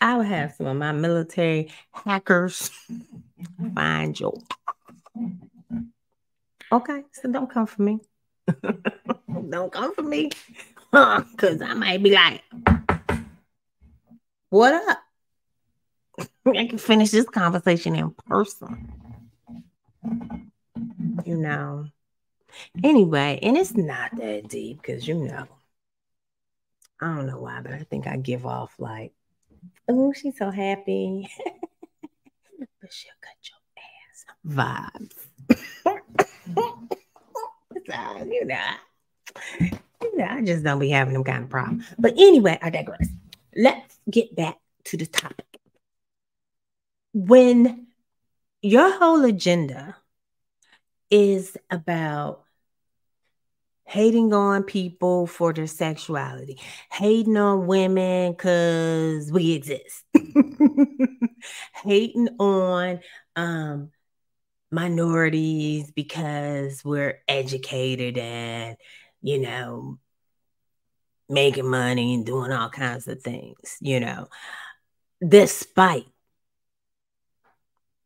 I 0.00 0.16
would 0.16 0.26
have 0.26 0.54
some 0.54 0.66
of 0.66 0.76
my 0.76 0.92
military 0.92 1.70
hackers 1.92 2.70
find 3.74 4.18
you. 4.18 4.32
Okay, 6.70 7.02
so 7.12 7.30
don't 7.30 7.50
come 7.50 7.66
for 7.66 7.82
me. 7.82 8.00
don't 9.50 9.72
come 9.72 9.94
for 9.94 10.02
me. 10.02 10.30
Because 10.90 11.62
I 11.62 11.74
might 11.74 12.02
be 12.02 12.10
like, 12.10 12.42
what 14.50 14.74
up? 14.74 14.98
I 16.46 16.66
can 16.66 16.78
finish 16.78 17.10
this 17.10 17.26
conversation 17.26 17.96
in 17.96 18.10
person. 18.26 18.92
You 21.24 21.36
know. 21.36 21.86
Anyway, 22.84 23.38
and 23.42 23.56
it's 23.56 23.74
not 23.74 24.10
that 24.18 24.48
deep 24.48 24.82
because 24.82 25.08
you 25.08 25.14
know. 25.14 25.46
I 27.00 27.16
don't 27.16 27.26
know 27.26 27.40
why, 27.40 27.60
but 27.62 27.72
I 27.72 27.84
think 27.84 28.06
I 28.06 28.16
give 28.16 28.46
off 28.46 28.74
like, 28.78 29.12
oh, 29.88 30.12
she's 30.12 30.36
so 30.36 30.50
happy. 30.50 31.28
but 32.58 32.92
she'll 32.92 33.12
cut 33.20 33.36
your 33.48 33.58
ass 34.04 34.26
vibes. 36.54 36.98
So, 37.86 38.24
you 38.24 38.44
know, 38.44 38.70
you 39.60 40.16
know, 40.16 40.26
I 40.28 40.42
just 40.42 40.64
don't 40.64 40.78
be 40.78 40.90
having 40.90 41.14
them 41.14 41.24
kind 41.24 41.44
of 41.44 41.50
problem. 41.50 41.84
But 41.98 42.12
anyway, 42.12 42.58
I 42.62 42.70
digress. 42.70 43.08
Let's 43.56 43.98
get 44.10 44.34
back 44.34 44.58
to 44.84 44.96
the 44.96 45.06
topic. 45.06 45.46
When 47.12 47.88
your 48.62 48.98
whole 48.98 49.24
agenda 49.24 49.96
is 51.10 51.56
about 51.70 52.42
hating 53.84 54.32
on 54.32 54.62
people 54.62 55.26
for 55.26 55.52
their 55.52 55.66
sexuality, 55.66 56.58
hating 56.90 57.36
on 57.36 57.66
women 57.66 58.32
because 58.32 59.30
we 59.30 59.52
exist, 59.52 60.04
hating 61.84 62.28
on 62.38 63.00
um, 63.36 63.90
minorities 64.72 65.90
because 65.90 66.84
we're 66.84 67.20
educated 67.28 68.18
and, 68.18 68.76
you 69.22 69.40
know, 69.40 69.98
making 71.28 71.68
money 71.68 72.14
and 72.14 72.26
doing 72.26 72.52
all 72.52 72.70
kinds 72.70 73.06
of 73.08 73.22
things, 73.22 73.76
you 73.80 74.00
know, 74.00 74.28
despite 75.26 76.06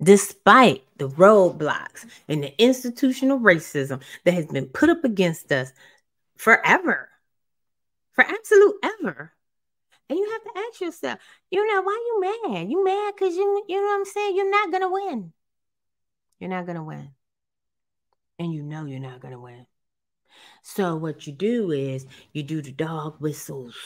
despite 0.03 0.85
the 0.99 1.09
roadblocks 1.09 2.05
and 2.29 2.43
the 2.43 2.63
institutional 2.63 3.39
racism 3.39 4.03
that 4.25 4.35
has 4.35 4.47
been 4.47 4.67
put 4.67 4.91
up 4.91 5.05
against 5.05 5.51
us 5.53 5.73
forever, 6.37 7.09
for 8.13 8.25
absolute 8.25 8.75
ever. 8.83 9.33
And 10.09 10.19
you 10.19 10.31
have 10.31 10.45
to 10.45 10.61
ask 10.61 10.81
yourself, 10.81 11.19
you 11.51 11.67
know, 11.67 11.83
why 11.83 11.93
you 11.93 12.21
mad? 12.21 12.71
You 12.71 12.85
mad 12.85 13.15
because 13.17 13.35
you, 13.35 13.65
you 13.69 13.77
know 13.77 13.87
what 13.87 13.97
I'm 13.97 14.05
saying? 14.05 14.37
You're 14.37 14.51
not 14.51 14.71
gonna 14.71 14.91
win. 14.91 15.33
You're 16.39 16.51
not 16.51 16.67
gonna 16.67 16.85
win. 16.85 17.11
And 18.39 18.53
you 18.53 18.63
know 18.63 18.85
you're 18.85 19.01
not 19.01 19.21
gonna 19.21 19.41
win. 19.41 19.67
So 20.63 20.97
what 20.97 21.27
you 21.27 21.33
do 21.33 21.71
is 21.71 22.07
you 22.33 22.43
do 22.43 22.61
the 22.61 22.73
dog 22.73 23.17
whistles. 23.21 23.77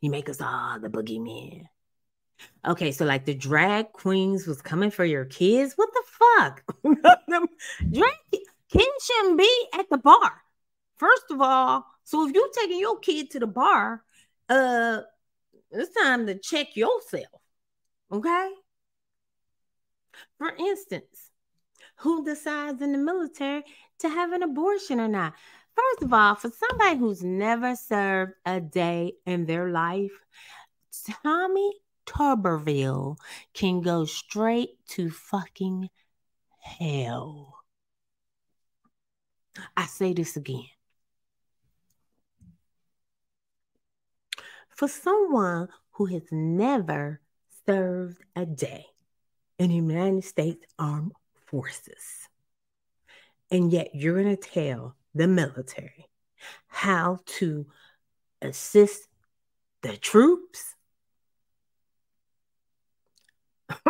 You 0.00 0.10
make 0.10 0.28
us 0.28 0.40
all 0.40 0.78
the 0.78 0.88
boogeyman. 0.88 1.64
Okay, 2.66 2.92
so 2.92 3.04
like 3.04 3.24
the 3.24 3.34
drag 3.34 3.92
queens 3.92 4.46
was 4.46 4.62
coming 4.62 4.90
for 4.90 5.04
your 5.04 5.24
kids. 5.24 5.74
What 5.76 5.90
the 5.92 6.02
fuck? 6.06 6.64
drag 7.90 8.12
kids 8.68 9.04
shouldn't 9.04 9.38
be 9.38 9.66
at 9.78 9.88
the 9.90 9.98
bar. 9.98 10.42
First 10.96 11.24
of 11.30 11.40
all, 11.40 11.84
so 12.04 12.26
if 12.26 12.34
you're 12.34 12.48
taking 12.52 12.80
your 12.80 12.98
kid 12.98 13.30
to 13.32 13.40
the 13.40 13.46
bar, 13.46 14.02
uh, 14.48 15.00
it's 15.70 15.94
time 15.94 16.26
to 16.26 16.38
check 16.38 16.76
yourself. 16.76 17.40
Okay. 18.12 18.50
For 20.38 20.54
instance, 20.56 21.30
who 21.96 22.24
decides 22.24 22.82
in 22.82 22.92
the 22.92 22.98
military 22.98 23.64
to 24.00 24.08
have 24.08 24.32
an 24.32 24.42
abortion 24.42 25.00
or 25.00 25.08
not. 25.08 25.34
First 25.74 26.04
of 26.04 26.12
all, 26.12 26.34
for 26.34 26.50
somebody 26.50 26.98
who's 26.98 27.22
never 27.22 27.74
served 27.76 28.34
a 28.46 28.60
day 28.60 29.14
in 29.26 29.46
their 29.46 29.70
life, 29.70 30.12
Tommy 31.22 31.72
Tuberville 32.06 33.16
can 33.52 33.80
go 33.80 34.04
straight 34.04 34.70
to 34.88 35.10
fucking 35.10 35.88
hell. 36.60 37.54
I 39.76 39.86
say 39.86 40.12
this 40.12 40.36
again. 40.36 40.66
For 44.68 44.88
someone 44.88 45.68
who 45.92 46.06
has 46.06 46.22
never 46.30 47.20
served 47.66 48.24
a 48.34 48.44
day 48.44 48.86
in 49.58 49.68
the 49.68 49.76
United 49.76 50.24
States 50.24 50.64
Armed 50.78 51.12
Forces, 51.46 52.28
and 53.50 53.72
yet 53.72 53.94
you're 53.94 54.20
going 54.20 54.36
to 54.36 54.48
tell 54.48 54.96
the 55.14 55.28
military 55.28 56.08
how 56.66 57.20
to 57.26 57.66
assist 58.42 59.08
the 59.82 59.96
troops. 59.96 60.74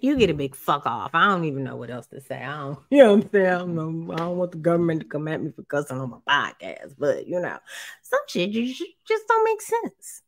you 0.00 0.16
get 0.16 0.30
a 0.30 0.34
big 0.34 0.54
fuck 0.54 0.86
off. 0.86 1.10
I 1.14 1.28
don't 1.28 1.44
even 1.44 1.64
know 1.64 1.76
what 1.76 1.90
else 1.90 2.06
to 2.08 2.20
say. 2.20 2.42
I 2.42 2.58
don't, 2.58 2.78
you 2.90 2.98
know 2.98 3.14
what 3.14 3.24
I'm 3.24 3.30
saying? 3.30 3.46
I 3.46 3.58
don't, 3.58 3.74
know, 3.74 4.12
I 4.12 4.16
don't 4.16 4.36
want 4.36 4.52
the 4.52 4.58
government 4.58 5.00
to 5.00 5.06
come 5.06 5.28
at 5.28 5.42
me 5.42 5.50
for 5.54 5.62
cussing 5.62 5.98
on 5.98 6.10
my 6.10 6.18
podcast, 6.28 6.94
but 6.98 7.26
you 7.26 7.40
know, 7.40 7.58
some 8.02 8.20
shit 8.28 8.52
just, 8.52 8.82
just 9.06 9.28
don't 9.28 9.44
make 9.44 9.62
sense. 9.62 10.22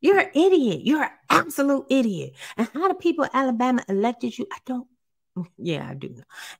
You're 0.00 0.18
an 0.18 0.30
idiot. 0.34 0.80
You're 0.84 1.04
an 1.04 1.10
absolute 1.30 1.86
idiot. 1.90 2.34
And 2.56 2.68
how 2.72 2.88
the 2.88 2.94
people 2.94 3.26
Alabama 3.32 3.84
elected 3.88 4.36
you, 4.38 4.46
I 4.52 4.58
don't. 4.64 4.86
Yeah, 5.58 5.86
I 5.90 5.94
do. 5.94 6.16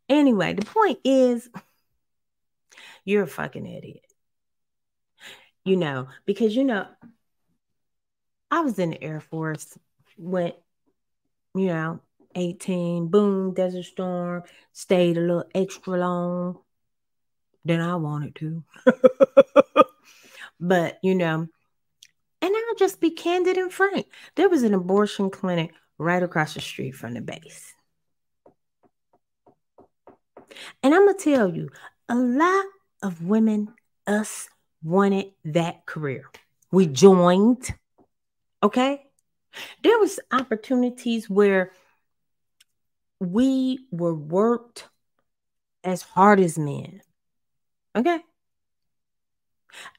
Anyway, 0.08 0.52
the 0.52 0.66
point 0.66 0.98
is, 1.02 1.48
you're 3.04 3.22
a 3.22 3.26
fucking 3.26 3.66
idiot. 3.66 4.04
You 5.64 5.76
know, 5.76 6.08
because 6.26 6.54
you 6.54 6.64
know, 6.64 6.86
I 8.50 8.60
was 8.60 8.78
in 8.78 8.90
the 8.90 9.02
Air 9.02 9.20
Force, 9.20 9.78
went, 10.16 10.54
you 11.54 11.66
know, 11.66 12.00
18, 12.34 13.08
boom, 13.08 13.54
Desert 13.54 13.84
Storm, 13.84 14.42
stayed 14.72 15.16
a 15.16 15.20
little 15.20 15.44
extra 15.54 15.98
long 15.98 16.58
than 17.64 17.80
I 17.80 17.96
wanted 17.96 18.34
to. 18.36 18.62
but, 20.60 20.98
you 21.02 21.14
know, 21.14 21.48
and 22.42 22.54
I'll 22.54 22.74
just 22.78 23.00
be 23.00 23.10
candid 23.10 23.56
and 23.56 23.72
frank. 23.72 24.06
There 24.34 24.48
was 24.48 24.62
an 24.62 24.74
abortion 24.74 25.30
clinic 25.30 25.72
right 25.98 26.22
across 26.22 26.54
the 26.54 26.60
street 26.60 26.92
from 26.92 27.14
the 27.14 27.20
base. 27.20 27.72
And 30.82 30.94
I'm 30.94 31.04
going 31.04 31.16
to 31.16 31.24
tell 31.24 31.54
you, 31.54 31.70
a 32.08 32.14
lot 32.14 32.64
of 33.02 33.22
women, 33.22 33.68
us, 34.06 34.48
wanted 34.82 35.32
that 35.44 35.86
career. 35.86 36.30
We 36.70 36.86
joined, 36.86 37.74
okay? 38.62 39.04
There 39.82 39.98
was 39.98 40.20
opportunities 40.30 41.28
where 41.28 41.72
we 43.20 43.86
were 43.90 44.14
worked 44.14 44.88
as 45.82 46.02
hard 46.02 46.40
as 46.40 46.58
men. 46.58 47.00
Okay? 47.94 48.20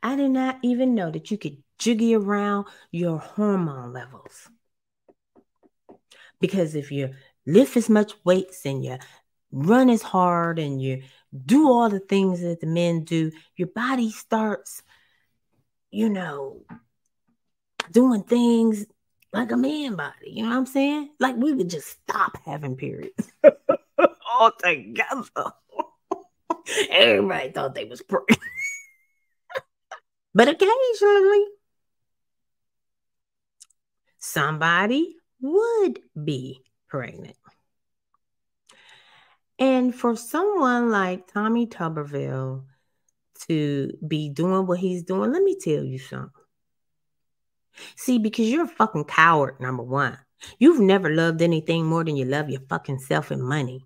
I 0.04 0.16
did 0.16 0.32
not 0.32 0.60
even 0.64 0.96
know 0.96 1.12
that 1.12 1.32
you 1.32 1.38
could 1.38 1.58
jiggy 1.78 2.16
around 2.16 2.68
your 2.92 3.18
hormone 3.20 3.94
levels. 3.94 4.50
Because 6.40 6.76
if 6.76 6.92
you 6.92 7.14
lift 7.46 7.78
as 7.78 7.90
much 7.90 8.14
weights 8.24 8.66
and 8.66 8.84
you 8.84 8.98
run 9.52 9.90
as 9.90 10.02
hard 10.02 10.60
and 10.60 10.82
you 10.82 11.04
do 11.46 11.70
all 11.70 11.90
the 11.90 12.00
things 12.00 12.42
that 12.42 12.60
the 12.62 12.68
men 12.68 13.04
do, 13.04 13.32
your 13.56 13.70
body 13.70 14.12
starts, 14.12 14.84
you 15.92 16.10
know, 16.10 16.62
doing 17.92 18.24
things 18.24 18.86
like 19.34 19.52
a 19.52 19.58
man 19.58 19.96
body. 19.96 20.32
You 20.32 20.44
know 20.44 20.50
what 20.50 20.58
I'm 20.58 20.66
saying? 20.66 21.10
Like 21.20 21.36
we 21.36 21.54
would 21.54 21.70
just 21.70 21.88
stop 21.88 22.38
having 22.46 22.76
periods 22.76 23.32
altogether. 24.40 25.24
Everybody 26.90 27.52
thought 27.52 27.76
they 27.76 27.86
was 27.86 28.02
pregnant. 28.02 28.42
but 30.34 30.48
occasionally, 30.48 31.46
somebody 34.28 35.16
would 35.42 36.00
be 36.22 36.62
pregnant. 36.90 37.38
And 39.60 39.96
for 39.96 40.16
someone 40.16 40.92
like 40.92 41.32
Tommy 41.32 41.66
Tuberville 41.66 42.66
to 43.48 43.92
be 44.06 44.30
doing 44.30 44.68
what 44.68 44.80
he's 44.80 45.04
doing, 45.04 45.32
let 45.32 45.42
me 45.42 45.58
tell 45.60 45.84
you 45.84 45.98
something. 45.98 46.30
See, 47.96 48.20
because 48.20 48.50
you're 48.50 48.66
a 48.66 48.68
fucking 48.68 49.06
coward, 49.06 49.60
number 49.60 49.84
one. 49.84 50.18
You've 50.60 50.80
never 50.80 51.10
loved 51.10 51.42
anything 51.42 51.86
more 51.86 52.04
than 52.04 52.16
you 52.16 52.26
love 52.26 52.50
your 52.50 52.62
fucking 52.70 53.00
self 53.00 53.32
and 53.32 53.42
money. 53.42 53.86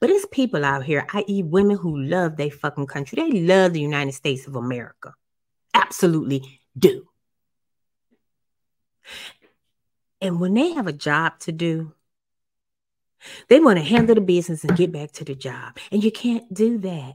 But 0.00 0.10
it's 0.10 0.26
people 0.32 0.64
out 0.64 0.84
here, 0.84 1.06
i.e., 1.12 1.42
women 1.42 1.76
who 1.76 1.98
love 1.98 2.36
their 2.36 2.50
fucking 2.50 2.86
country. 2.86 3.16
They 3.16 3.40
love 3.40 3.74
the 3.74 3.80
United 3.80 4.12
States 4.12 4.46
of 4.46 4.56
America. 4.56 5.12
Absolutely 5.74 6.60
do. 6.78 7.06
And 10.26 10.40
when 10.40 10.54
they 10.54 10.72
have 10.72 10.88
a 10.88 10.92
job 10.92 11.38
to 11.40 11.52
do, 11.52 11.92
they 13.48 13.60
want 13.60 13.78
to 13.78 13.84
handle 13.84 14.16
the 14.16 14.20
business 14.20 14.64
and 14.64 14.76
get 14.76 14.90
back 14.90 15.12
to 15.12 15.24
the 15.24 15.36
job. 15.36 15.78
And 15.92 16.02
you 16.02 16.10
can't 16.10 16.52
do 16.52 16.78
that 16.78 17.14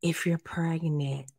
if 0.00 0.24
you're 0.24 0.38
pregnant. 0.38 1.30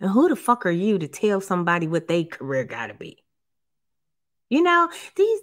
And 0.00 0.10
who 0.10 0.28
the 0.28 0.34
fuck 0.34 0.66
are 0.66 0.70
you 0.70 0.98
to 0.98 1.06
tell 1.06 1.40
somebody 1.40 1.86
what 1.86 2.08
their 2.08 2.24
career 2.24 2.64
gotta 2.64 2.94
be? 2.94 3.22
You 4.48 4.62
know, 4.62 4.88
these 5.14 5.40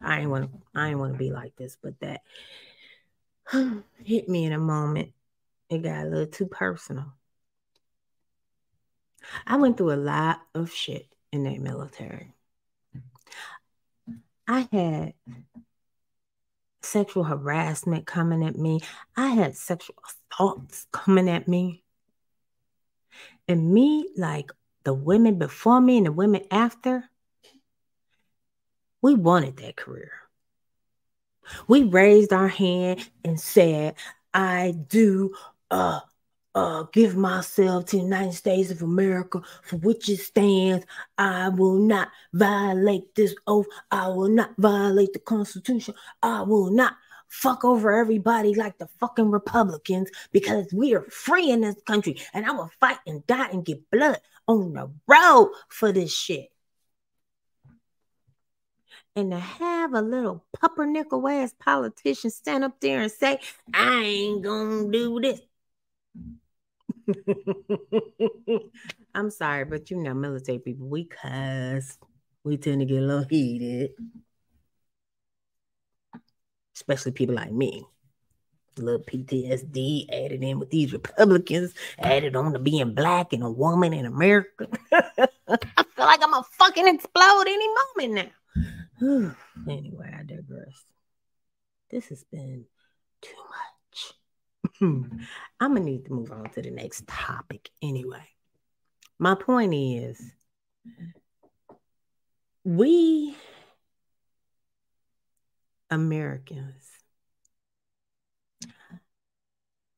I 0.00 0.20
ain't 0.20 0.30
want 0.30 0.52
to 0.52 0.58
I 0.74 0.88
ain't 0.88 0.98
want 0.98 1.14
to 1.14 1.18
be 1.18 1.30
like 1.32 1.56
this, 1.56 1.76
but 1.82 1.98
that 2.00 2.20
hit 4.04 4.28
me 4.28 4.44
in 4.44 4.52
a 4.52 4.58
moment. 4.58 5.12
It 5.70 5.82
got 5.82 6.04
a 6.04 6.08
little 6.08 6.26
too 6.26 6.46
personal. 6.46 7.12
I 9.46 9.56
went 9.56 9.76
through 9.76 9.92
a 9.92 9.96
lot 9.96 10.40
of 10.54 10.72
shit 10.72 11.06
in 11.32 11.44
that 11.44 11.58
military. 11.58 12.32
I 14.46 14.68
had 14.72 15.12
sexual 16.82 17.24
harassment 17.24 18.06
coming 18.06 18.42
at 18.42 18.56
me. 18.56 18.80
I 19.16 19.28
had 19.28 19.56
sexual 19.56 19.96
assaults 20.32 20.86
coming 20.90 21.28
at 21.28 21.48
me. 21.48 21.84
And 23.46 23.72
me, 23.72 24.08
like 24.16 24.50
the 24.84 24.94
women 24.94 25.38
before 25.38 25.80
me 25.80 25.98
and 25.98 26.06
the 26.06 26.12
women 26.12 26.44
after, 26.50 27.04
we 29.02 29.14
wanted 29.14 29.58
that 29.58 29.76
career. 29.76 30.12
We 31.66 31.84
raised 31.84 32.32
our 32.32 32.48
hand 32.48 33.08
and 33.24 33.38
said, 33.40 33.94
I 34.34 34.74
do 34.88 35.34
uh 35.70 36.00
uh, 36.54 36.84
give 36.92 37.16
myself 37.16 37.84
to 37.86 37.96
the 37.96 38.02
United 38.02 38.32
States 38.32 38.72
of 38.72 38.82
America 38.82 39.40
for 39.62 39.76
which 39.76 40.08
it 40.08 40.18
stands. 40.18 40.84
I 41.16 41.50
will 41.50 41.78
not 41.78 42.08
violate 42.32 43.14
this 43.14 43.32
oath. 43.46 43.66
I 43.92 44.08
will 44.08 44.28
not 44.28 44.54
violate 44.58 45.12
the 45.12 45.20
Constitution. 45.20 45.94
I 46.20 46.42
will 46.42 46.70
not 46.70 46.96
fuck 47.28 47.64
over 47.64 47.92
everybody 47.92 48.54
like 48.54 48.76
the 48.78 48.88
fucking 48.98 49.30
Republicans 49.30 50.10
because 50.32 50.66
we 50.72 50.94
are 50.94 51.02
free 51.02 51.50
in 51.50 51.60
this 51.60 51.80
country 51.86 52.16
and 52.34 52.44
I 52.44 52.50
will 52.50 52.70
fight 52.80 52.98
and 53.06 53.24
die 53.26 53.50
and 53.50 53.64
get 53.64 53.88
blood 53.90 54.18
on 54.48 54.72
the 54.72 54.90
road 55.06 55.52
for 55.68 55.92
this 55.92 56.12
shit. 56.12 56.50
And 59.18 59.32
to 59.32 59.38
have 59.40 59.94
a 59.94 60.00
little 60.00 60.44
puppernickel 60.56 61.28
ass 61.28 61.52
politician 61.58 62.30
stand 62.30 62.62
up 62.62 62.78
there 62.78 63.00
and 63.00 63.10
say, 63.10 63.40
I 63.74 64.02
ain't 64.04 64.44
gonna 64.44 64.88
do 64.92 65.18
this. 65.18 65.40
I'm 69.16 69.30
sorry, 69.30 69.64
but 69.64 69.90
you 69.90 69.96
know, 69.96 70.14
military 70.14 70.60
people, 70.60 70.86
we 70.86 71.06
cuss. 71.06 71.98
We 72.44 72.58
tend 72.58 72.80
to 72.80 72.86
get 72.86 73.02
a 73.02 73.06
little 73.06 73.24
heated. 73.28 73.90
Especially 76.76 77.10
people 77.10 77.34
like 77.34 77.50
me. 77.50 77.84
A 78.78 78.80
little 78.80 79.02
PTSD 79.02 80.10
added 80.12 80.44
in 80.44 80.60
with 80.60 80.70
these 80.70 80.92
Republicans, 80.92 81.74
added 81.98 82.36
on 82.36 82.52
to 82.52 82.60
being 82.60 82.94
black 82.94 83.32
and 83.32 83.42
a 83.42 83.50
woman 83.50 83.92
in 83.92 84.06
America. 84.06 84.68
I 84.92 85.26
feel 85.48 86.06
like 86.06 86.22
I'm 86.22 86.30
gonna 86.30 86.44
fucking 86.52 86.86
explode 86.86 87.48
any 87.48 87.66
moment 87.66 88.14
now. 88.14 88.30
anyway, 89.68 90.14
I 90.18 90.22
digress. 90.24 90.84
This 91.90 92.08
has 92.08 92.24
been 92.24 92.64
too 93.22 93.30
much. 93.50 94.14
I'm 94.80 95.74
gonna 95.74 95.80
need 95.80 96.06
to 96.06 96.12
move 96.12 96.32
on 96.32 96.50
to 96.50 96.62
the 96.62 96.70
next 96.70 97.06
topic 97.06 97.70
anyway. 97.80 98.26
My 99.18 99.34
point 99.34 99.72
is, 99.74 100.20
we 102.64 103.36
Americans 105.90 106.84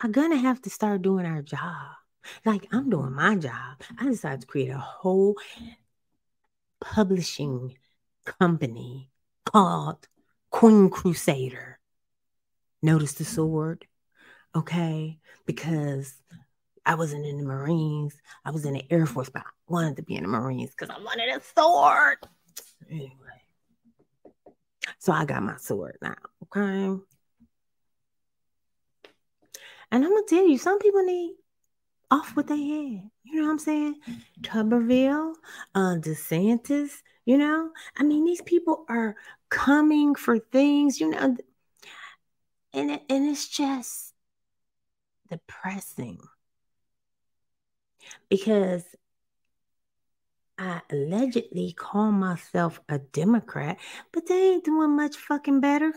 are 0.02 0.08
gonna 0.08 0.36
have 0.36 0.60
to 0.62 0.70
start 0.70 1.02
doing 1.02 1.26
our 1.26 1.42
job. 1.42 1.96
Like 2.44 2.66
I'm 2.70 2.90
doing 2.90 3.12
my 3.12 3.36
job. 3.36 3.80
I 3.98 4.04
decided 4.04 4.42
to 4.42 4.46
create 4.46 4.70
a 4.70 4.78
whole 4.78 5.36
publishing 6.80 7.76
company 8.24 9.10
called 9.44 10.06
Queen 10.50 10.90
Crusader. 10.90 11.78
Notice 12.82 13.14
the 13.14 13.24
sword, 13.24 13.86
okay? 14.54 15.18
Because 15.46 16.14
I 16.84 16.94
wasn't 16.94 17.26
in 17.26 17.36
the 17.36 17.44
Marines. 17.44 18.16
I 18.44 18.50
was 18.50 18.64
in 18.64 18.74
the 18.74 18.84
Air 18.90 19.06
Force, 19.06 19.28
but 19.28 19.42
I 19.42 19.50
wanted 19.68 19.96
to 19.96 20.02
be 20.02 20.16
in 20.16 20.22
the 20.22 20.28
Marines 20.28 20.70
because 20.70 20.90
I 20.90 21.02
wanted 21.02 21.28
a 21.28 21.40
sword. 21.56 22.18
Anyway, 22.90 23.10
so 24.98 25.12
I 25.12 25.24
got 25.24 25.42
my 25.42 25.56
sword 25.56 25.98
now, 26.00 26.14
okay? 26.44 27.00
And 29.92 30.04
I'm 30.04 30.10
gonna 30.10 30.22
tell 30.26 30.46
you, 30.46 30.56
some 30.56 30.78
people 30.78 31.02
need 31.02 31.34
off 32.10 32.34
what 32.36 32.46
they 32.46 32.56
had. 32.56 33.10
You 33.24 33.36
know 33.36 33.44
what 33.44 33.50
I'm 33.50 33.58
saying? 33.58 34.00
Tuberville, 34.40 35.34
uh, 35.74 35.96
DeSantis, 35.98 36.90
you 37.30 37.38
know? 37.38 37.70
I 37.96 38.02
mean, 38.02 38.24
these 38.24 38.42
people 38.42 38.84
are 38.88 39.14
coming 39.50 40.16
for 40.16 40.40
things, 40.40 40.98
you 40.98 41.10
know, 41.10 41.36
and 42.72 42.90
it, 42.90 43.02
and 43.08 43.28
it's 43.28 43.46
just 43.46 44.14
depressing 45.30 46.18
because 48.28 48.82
I 50.58 50.80
allegedly 50.90 51.72
call 51.72 52.10
myself 52.10 52.80
a 52.88 52.98
Democrat, 52.98 53.78
but 54.10 54.26
they 54.26 54.50
ain't 54.50 54.64
doing 54.64 54.96
much 54.96 55.14
fucking 55.14 55.60
better. 55.60 55.94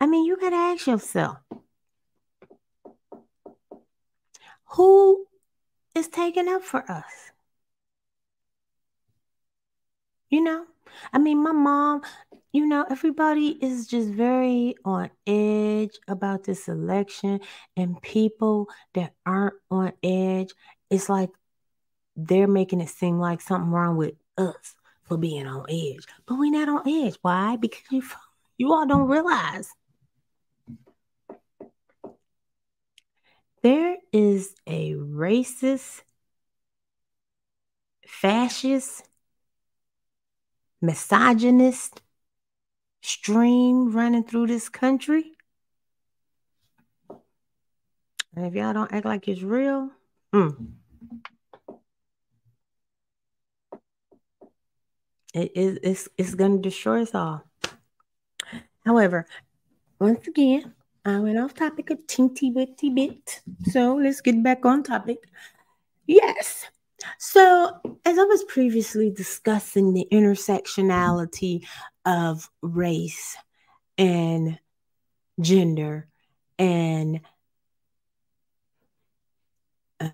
I 0.00 0.06
mean, 0.06 0.24
you 0.24 0.38
gotta 0.38 0.56
ask 0.56 0.86
yourself 0.86 1.36
who 4.70 5.26
is 5.94 6.08
taking 6.08 6.48
up 6.48 6.62
for 6.62 6.90
us? 6.90 7.33
You 10.34 10.40
know, 10.40 10.64
I 11.12 11.18
mean, 11.18 11.40
my 11.44 11.52
mom, 11.52 12.02
you 12.52 12.66
know, 12.66 12.84
everybody 12.90 13.50
is 13.50 13.86
just 13.86 14.08
very 14.08 14.74
on 14.84 15.10
edge 15.28 15.96
about 16.08 16.42
this 16.42 16.66
election, 16.66 17.38
and 17.76 18.02
people 18.02 18.68
that 18.94 19.14
aren't 19.24 19.54
on 19.70 19.92
edge, 20.02 20.50
it's 20.90 21.08
like 21.08 21.30
they're 22.16 22.48
making 22.48 22.80
it 22.80 22.88
seem 22.88 23.20
like 23.20 23.42
something 23.42 23.70
wrong 23.70 23.96
with 23.96 24.14
us 24.36 24.74
for 25.04 25.16
being 25.16 25.46
on 25.46 25.66
edge. 25.68 26.04
But 26.26 26.34
we're 26.34 26.50
not 26.50 26.68
on 26.68 26.88
edge. 26.88 27.16
Why? 27.22 27.54
Because 27.54 27.84
you, 27.92 28.02
you 28.58 28.72
all 28.72 28.88
don't 28.88 29.06
realize 29.06 29.70
there 33.62 33.98
is 34.12 34.52
a 34.66 34.94
racist, 34.94 36.02
fascist, 38.04 39.04
misogynist 40.84 42.00
stream 43.02 43.92
running 43.92 44.24
through 44.24 44.46
this 44.46 44.68
country. 44.68 45.32
And 48.36 48.46
if 48.46 48.54
y'all 48.54 48.72
don't 48.72 48.92
act 48.92 49.04
like 49.04 49.28
it's 49.28 49.42
real, 49.42 49.90
hmm. 50.32 50.50
it 55.32 55.52
is 55.54 55.78
it's, 55.82 56.08
it's 56.18 56.34
gonna 56.34 56.58
destroy 56.58 57.02
us 57.02 57.14
all. 57.14 57.44
However, 58.84 59.26
once 59.98 60.26
again, 60.26 60.74
I 61.04 61.18
went 61.18 61.38
off 61.38 61.54
topic 61.54 61.90
a 61.90 61.96
teeny 61.96 62.50
bitty 62.50 62.90
bit. 62.90 63.42
So 63.70 63.96
let's 63.96 64.20
get 64.20 64.42
back 64.42 64.64
on 64.64 64.82
topic. 64.82 65.18
Yes. 66.06 66.66
So, 67.18 67.80
as 68.04 68.18
I 68.18 68.24
was 68.24 68.44
previously 68.44 69.10
discussing 69.10 69.92
the 69.92 70.06
intersectionality 70.12 71.66
of 72.04 72.48
race 72.62 73.36
and 73.98 74.58
gender 75.40 76.08
and 76.58 77.20
uh, 80.00 80.10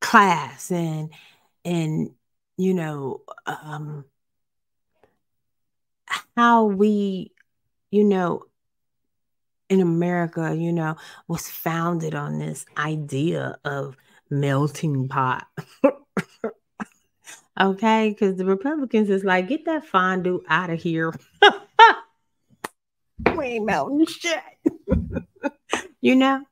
class 0.00 0.70
and 0.70 1.12
and 1.64 2.10
you 2.58 2.74
know 2.74 3.22
um 3.46 4.04
how 6.36 6.64
we 6.64 7.32
you 7.90 8.04
know 8.04 8.44
in 9.68 9.80
America, 9.80 10.54
you 10.56 10.72
know, 10.72 10.96
was 11.28 11.48
founded 11.48 12.14
on 12.14 12.38
this 12.38 12.64
idea 12.76 13.58
of 13.64 13.96
melting 14.30 15.08
pot. 15.08 15.46
okay, 17.60 18.10
because 18.10 18.36
the 18.36 18.44
Republicans 18.44 19.10
is 19.10 19.24
like, 19.24 19.48
get 19.48 19.64
that 19.66 19.86
fondue 19.86 20.42
out 20.48 20.70
of 20.70 20.82
here. 20.82 21.12
we 23.36 23.44
ain't 23.44 23.66
melting 23.66 24.06
shit. 24.06 24.40
you 26.00 26.16
know? 26.16 26.44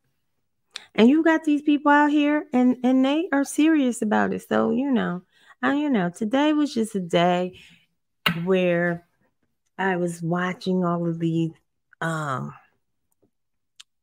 And 0.95 1.09
you 1.09 1.23
got 1.23 1.45
these 1.45 1.63
people 1.63 1.93
out 1.93 2.11
here 2.11 2.47
and 2.53 2.79
and 2.83 3.05
they 3.05 3.29
are 3.31 3.45
serious 3.45 4.01
about 4.01 4.33
it. 4.33 4.47
So, 4.49 4.71
you 4.71 4.91
know, 4.91 5.23
I 5.63 5.75
you 5.75 5.91
know, 5.91 6.11
today 6.11 6.53
was 6.53 6.73
just 6.73 6.95
a 6.95 7.01
day 7.01 7.61
where 8.45 9.07
I 9.79 9.97
was 9.97 10.23
watching 10.23 10.85
all 10.85 11.07
of 11.07 11.19
these 11.19 11.53
um 12.01 12.55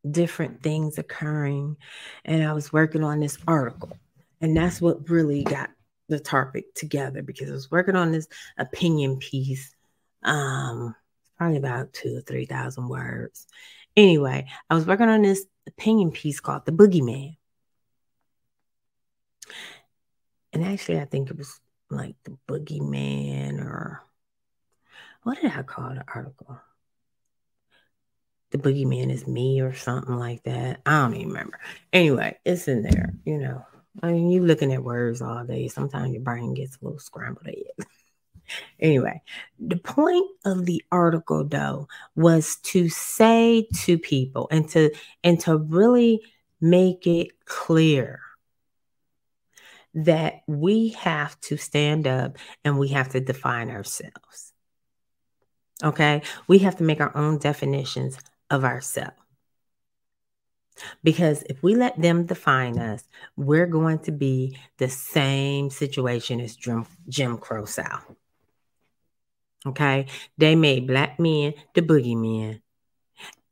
different 0.09 0.61
things 0.61 0.97
occurring. 0.97 1.77
And 2.25 2.43
I 2.43 2.53
was 2.53 2.71
working 2.71 3.03
on 3.03 3.19
this 3.19 3.37
article. 3.47 3.97
And 4.43 4.57
that's 4.57 4.81
what 4.81 5.09
really 5.09 5.43
got 5.45 5.69
the 6.09 6.19
topic 6.19 6.75
together 6.75 7.21
because 7.21 7.49
I 7.49 7.53
was 7.53 7.71
working 7.71 7.95
on 7.95 8.11
this 8.11 8.27
opinion 8.57 9.17
piece. 9.17 9.73
Um, 10.21 10.93
probably 11.37 11.57
about 11.57 11.93
two 11.93 12.17
or 12.17 12.21
three 12.21 12.45
thousand 12.45 12.89
words. 12.89 13.47
Anyway, 13.95 14.47
I 14.69 14.75
was 14.75 14.85
working 14.85 15.07
on 15.07 15.21
this 15.21 15.45
opinion 15.65 16.11
piece 16.11 16.41
called 16.41 16.65
The 16.65 16.73
Boogeyman. 16.73 17.37
And 20.51 20.65
actually, 20.65 20.99
I 20.99 21.05
think 21.05 21.29
it 21.29 21.37
was 21.37 21.61
like 21.89 22.15
The 22.25 22.37
Boogeyman 22.45 23.61
or 23.61 24.03
what 25.23 25.41
did 25.41 25.51
I 25.53 25.63
call 25.63 25.91
the 25.91 26.03
article? 26.13 26.59
the 28.51 28.59
boogeyman 28.59 29.11
is 29.11 29.25
me 29.25 29.61
or 29.61 29.73
something 29.73 30.15
like 30.15 30.43
that. 30.43 30.79
I 30.85 31.01
don't 31.01 31.15
even 31.15 31.29
remember. 31.29 31.59
Anyway, 31.91 32.37
it's 32.45 32.67
in 32.67 32.83
there, 32.83 33.15
you 33.25 33.39
know. 33.39 33.65
I 34.01 34.11
mean, 34.11 34.31
you 34.31 34.43
looking 34.43 34.73
at 34.73 34.83
words 34.83 35.21
all 35.21 35.43
day. 35.45 35.67
Sometimes 35.67 36.13
your 36.13 36.21
brain 36.21 36.53
gets 36.53 36.77
a 36.81 36.85
little 36.85 36.99
scrambled 36.99 37.47
anyway, 38.79 39.21
the 39.59 39.77
point 39.77 40.29
of 40.45 40.65
the 40.65 40.83
article 40.91 41.45
though 41.45 41.87
was 42.15 42.57
to 42.57 42.89
say 42.89 43.67
to 43.83 43.97
people 43.97 44.47
and 44.51 44.67
to 44.69 44.91
and 45.23 45.39
to 45.41 45.57
really 45.57 46.21
make 46.59 47.05
it 47.05 47.45
clear 47.45 48.21
that 49.95 50.41
we 50.47 50.89
have 50.89 51.39
to 51.41 51.57
stand 51.57 52.07
up 52.07 52.37
and 52.63 52.79
we 52.79 52.89
have 52.89 53.09
to 53.09 53.19
define 53.19 53.69
ourselves. 53.69 54.53
Okay? 55.83 56.23
We 56.47 56.59
have 56.59 56.77
to 56.77 56.83
make 56.83 56.99
our 56.99 57.15
own 57.15 57.37
definitions 57.37 58.17
of 58.49 58.63
ourselves. 58.63 59.22
Because 61.03 61.43
if 61.49 61.61
we 61.61 61.75
let 61.75 62.01
them 62.01 62.25
define 62.25 62.79
us, 62.79 63.03
we're 63.35 63.67
going 63.67 63.99
to 63.99 64.11
be 64.11 64.57
the 64.77 64.89
same 64.89 65.69
situation 65.69 66.39
as 66.39 66.55
Jim, 66.55 66.85
Jim 67.07 67.37
Crow 67.37 67.65
South. 67.65 68.03
Okay. 69.65 70.07
They 70.37 70.55
made 70.55 70.87
black 70.87 71.19
men 71.19 71.53
the 71.73 71.81
boogeymen, 71.81 72.61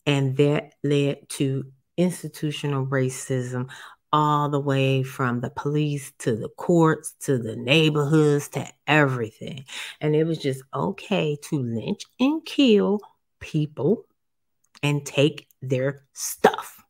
and 0.05 0.35
that 0.37 0.73
led 0.83 1.29
to 1.29 1.71
institutional 1.97 2.85
racism 2.85 3.69
all 4.13 4.49
the 4.49 4.59
way 4.59 5.03
from 5.03 5.39
the 5.39 5.49
police 5.49 6.11
to 6.19 6.35
the 6.35 6.49
courts 6.49 7.15
to 7.21 7.37
the 7.37 7.55
neighborhoods 7.55 8.49
to 8.49 8.67
everything. 8.87 9.63
And 10.01 10.15
it 10.15 10.25
was 10.25 10.37
just 10.37 10.61
okay 10.73 11.37
to 11.49 11.61
lynch 11.61 12.03
and 12.19 12.45
kill 12.45 12.99
people 13.39 14.05
and 14.83 15.05
take 15.05 15.47
their 15.61 16.03
stuff. 16.13 16.80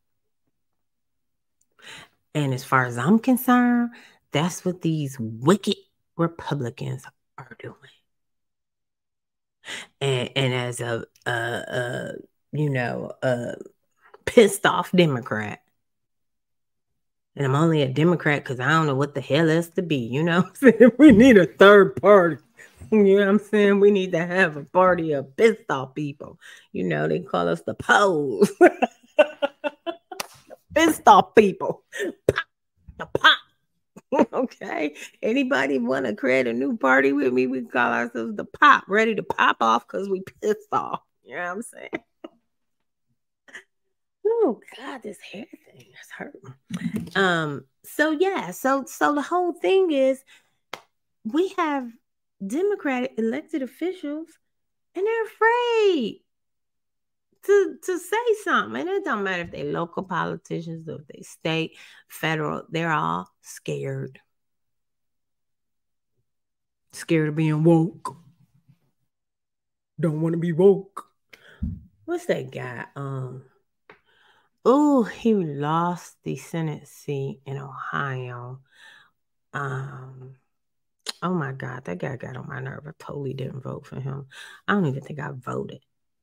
And 2.33 2.53
as 2.53 2.63
far 2.63 2.85
as 2.85 2.97
I'm 2.97 3.19
concerned, 3.19 3.91
that's 4.31 4.63
what 4.63 4.81
these 4.81 5.17
wicked 5.19 5.75
Republicans 6.17 7.05
are 7.37 7.55
doing. 7.59 7.75
And, 9.99 10.29
and 10.35 10.53
as 10.53 10.79
a, 10.79 11.05
a, 11.25 11.31
a 11.31 12.11
you 12.51 12.69
know, 12.69 13.11
a 13.21 13.55
pissed 14.25 14.65
off 14.65 14.91
Democrat, 14.91 15.61
and 17.35 17.45
I'm 17.45 17.55
only 17.55 17.81
a 17.81 17.87
Democrat 17.87 18.43
because 18.43 18.59
I 18.59 18.69
don't 18.69 18.87
know 18.87 18.95
what 18.95 19.15
the 19.15 19.21
hell 19.21 19.49
else 19.49 19.69
to 19.69 19.81
be, 19.81 19.97
you 19.97 20.23
know? 20.23 20.49
we 20.97 21.11
need 21.11 21.37
a 21.37 21.45
third 21.45 21.95
party. 21.95 22.37
You 22.91 23.03
know 23.03 23.15
what 23.19 23.27
I'm 23.29 23.39
saying? 23.39 23.79
We 23.79 23.89
need 23.89 24.11
to 24.11 24.25
have 24.25 24.57
a 24.57 24.65
party 24.65 25.13
of 25.13 25.37
pissed 25.37 25.69
off 25.69 25.95
people. 25.95 26.39
You 26.73 26.83
know, 26.83 27.07
they 27.07 27.19
call 27.19 27.47
us 27.47 27.61
the 27.61 27.73
poles. 27.73 28.51
pissed 30.73 31.07
off 31.07 31.35
people. 31.35 31.83
Pop 32.27 32.45
the 32.97 33.05
pop. 33.05 33.37
okay. 34.33 34.95
Anybody 35.21 35.79
want 35.79 36.05
to 36.05 36.15
create 36.15 36.47
a 36.47 36.53
new 36.53 36.77
party 36.77 37.13
with 37.13 37.33
me? 37.33 37.47
We 37.47 37.61
call 37.61 37.93
ourselves 37.93 38.35
the 38.35 38.45
pop, 38.45 38.83
ready 38.87 39.15
to 39.15 39.23
pop 39.23 39.57
off 39.61 39.87
because 39.87 40.09
we 40.09 40.23
pissed 40.41 40.67
off. 40.71 41.01
You 41.23 41.35
know 41.35 41.43
what 41.43 41.51
I'm 41.51 41.61
saying? 41.61 41.89
oh 44.25 44.59
God, 44.77 45.03
this 45.03 45.17
hair 45.19 45.45
thing 45.65 45.87
is 45.87 46.09
hurting. 46.17 47.15
Um, 47.15 47.65
so 47.83 48.11
yeah, 48.11 48.51
so 48.51 48.85
so 48.85 49.13
the 49.13 49.21
whole 49.21 49.53
thing 49.53 49.91
is 49.91 50.23
we 51.23 51.53
have 51.57 51.89
Democratic 52.45 53.13
elected 53.17 53.61
officials 53.61 54.27
and 54.95 55.05
they're 55.05 55.25
afraid 55.25 56.21
to 57.43 57.77
to 57.83 57.99
say 57.99 58.17
something. 58.43 58.81
And 58.81 58.89
it 58.89 59.03
don't 59.03 59.23
matter 59.23 59.43
if 59.43 59.51
they 59.51 59.63
local 59.63 60.03
politicians 60.03 60.87
or 60.87 61.01
if 61.01 61.07
they 61.07 61.21
state, 61.21 61.77
federal, 62.07 62.63
they're 62.69 62.91
all 62.91 63.29
scared. 63.41 64.19
Scared 66.91 67.29
of 67.29 67.35
being 67.35 67.63
woke. 67.63 68.17
Don't 69.99 70.21
want 70.21 70.33
to 70.33 70.39
be 70.39 70.51
woke. 70.51 71.05
What's 72.05 72.25
that 72.25 72.51
guy? 72.51 72.85
Um 72.95 73.43
oh, 74.65 75.03
he 75.03 75.33
lost 75.33 76.17
the 76.23 76.35
Senate 76.35 76.87
seat 76.87 77.41
in 77.45 77.57
Ohio. 77.57 78.59
Um 79.53 80.35
oh 81.21 81.33
my 81.33 81.51
God, 81.53 81.85
that 81.85 81.99
guy 81.99 82.17
got 82.17 82.37
on 82.37 82.47
my 82.47 82.59
nerve. 82.59 82.85
I 82.87 82.91
totally 82.99 83.33
didn't 83.33 83.61
vote 83.61 83.85
for 83.85 83.99
him. 83.99 84.27
I 84.67 84.73
don't 84.73 84.87
even 84.87 85.01
think 85.01 85.19
I 85.19 85.29
voted. 85.31 85.81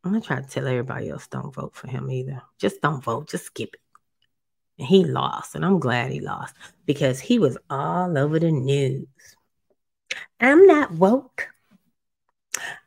I'm 0.08 0.14
gonna 0.14 0.24
try 0.24 0.40
to 0.40 0.48
tell 0.48 0.66
everybody 0.66 1.10
else 1.10 1.26
don't 1.26 1.54
vote 1.54 1.74
for 1.74 1.86
him 1.86 2.10
either. 2.10 2.40
Just 2.58 2.80
don't 2.80 3.04
vote. 3.04 3.28
Just 3.28 3.44
skip 3.44 3.74
it. 3.74 3.80
And 4.78 4.88
he 4.88 5.04
lost, 5.04 5.54
and 5.54 5.66
I'm 5.66 5.78
glad 5.78 6.10
he 6.10 6.20
lost 6.20 6.54
because 6.86 7.20
he 7.20 7.38
was 7.38 7.58
all 7.68 8.16
over 8.16 8.38
the 8.38 8.50
news. 8.50 9.06
I'm 10.40 10.66
not 10.66 10.92
woke. 10.92 11.48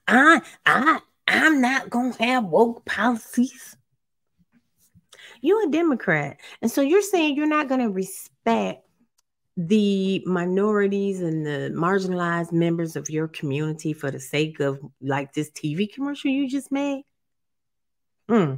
I 0.07 0.41
I 0.65 0.99
I'm 1.27 1.61
not 1.61 1.91
gonna 1.91 2.15
have 2.23 2.45
woke 2.45 2.85
policies. 2.85 3.77
You're 5.41 5.67
a 5.67 5.71
Democrat, 5.71 6.37
and 6.63 6.71
so 6.71 6.81
you're 6.81 7.03
saying 7.03 7.35
you're 7.35 7.45
not 7.45 7.69
gonna 7.69 7.91
respect 7.91 8.83
the 9.57 10.23
minorities 10.25 11.21
and 11.21 11.45
the 11.45 11.71
marginalized 11.75 12.51
members 12.51 12.95
of 12.95 13.11
your 13.11 13.27
community 13.27 13.93
for 13.93 14.09
the 14.09 14.19
sake 14.19 14.59
of 14.59 14.79
like 15.01 15.33
this 15.33 15.51
TV 15.51 15.87
commercial 15.93 16.31
you 16.31 16.49
just 16.49 16.71
made? 16.71 17.03
Hmm. 18.31 18.53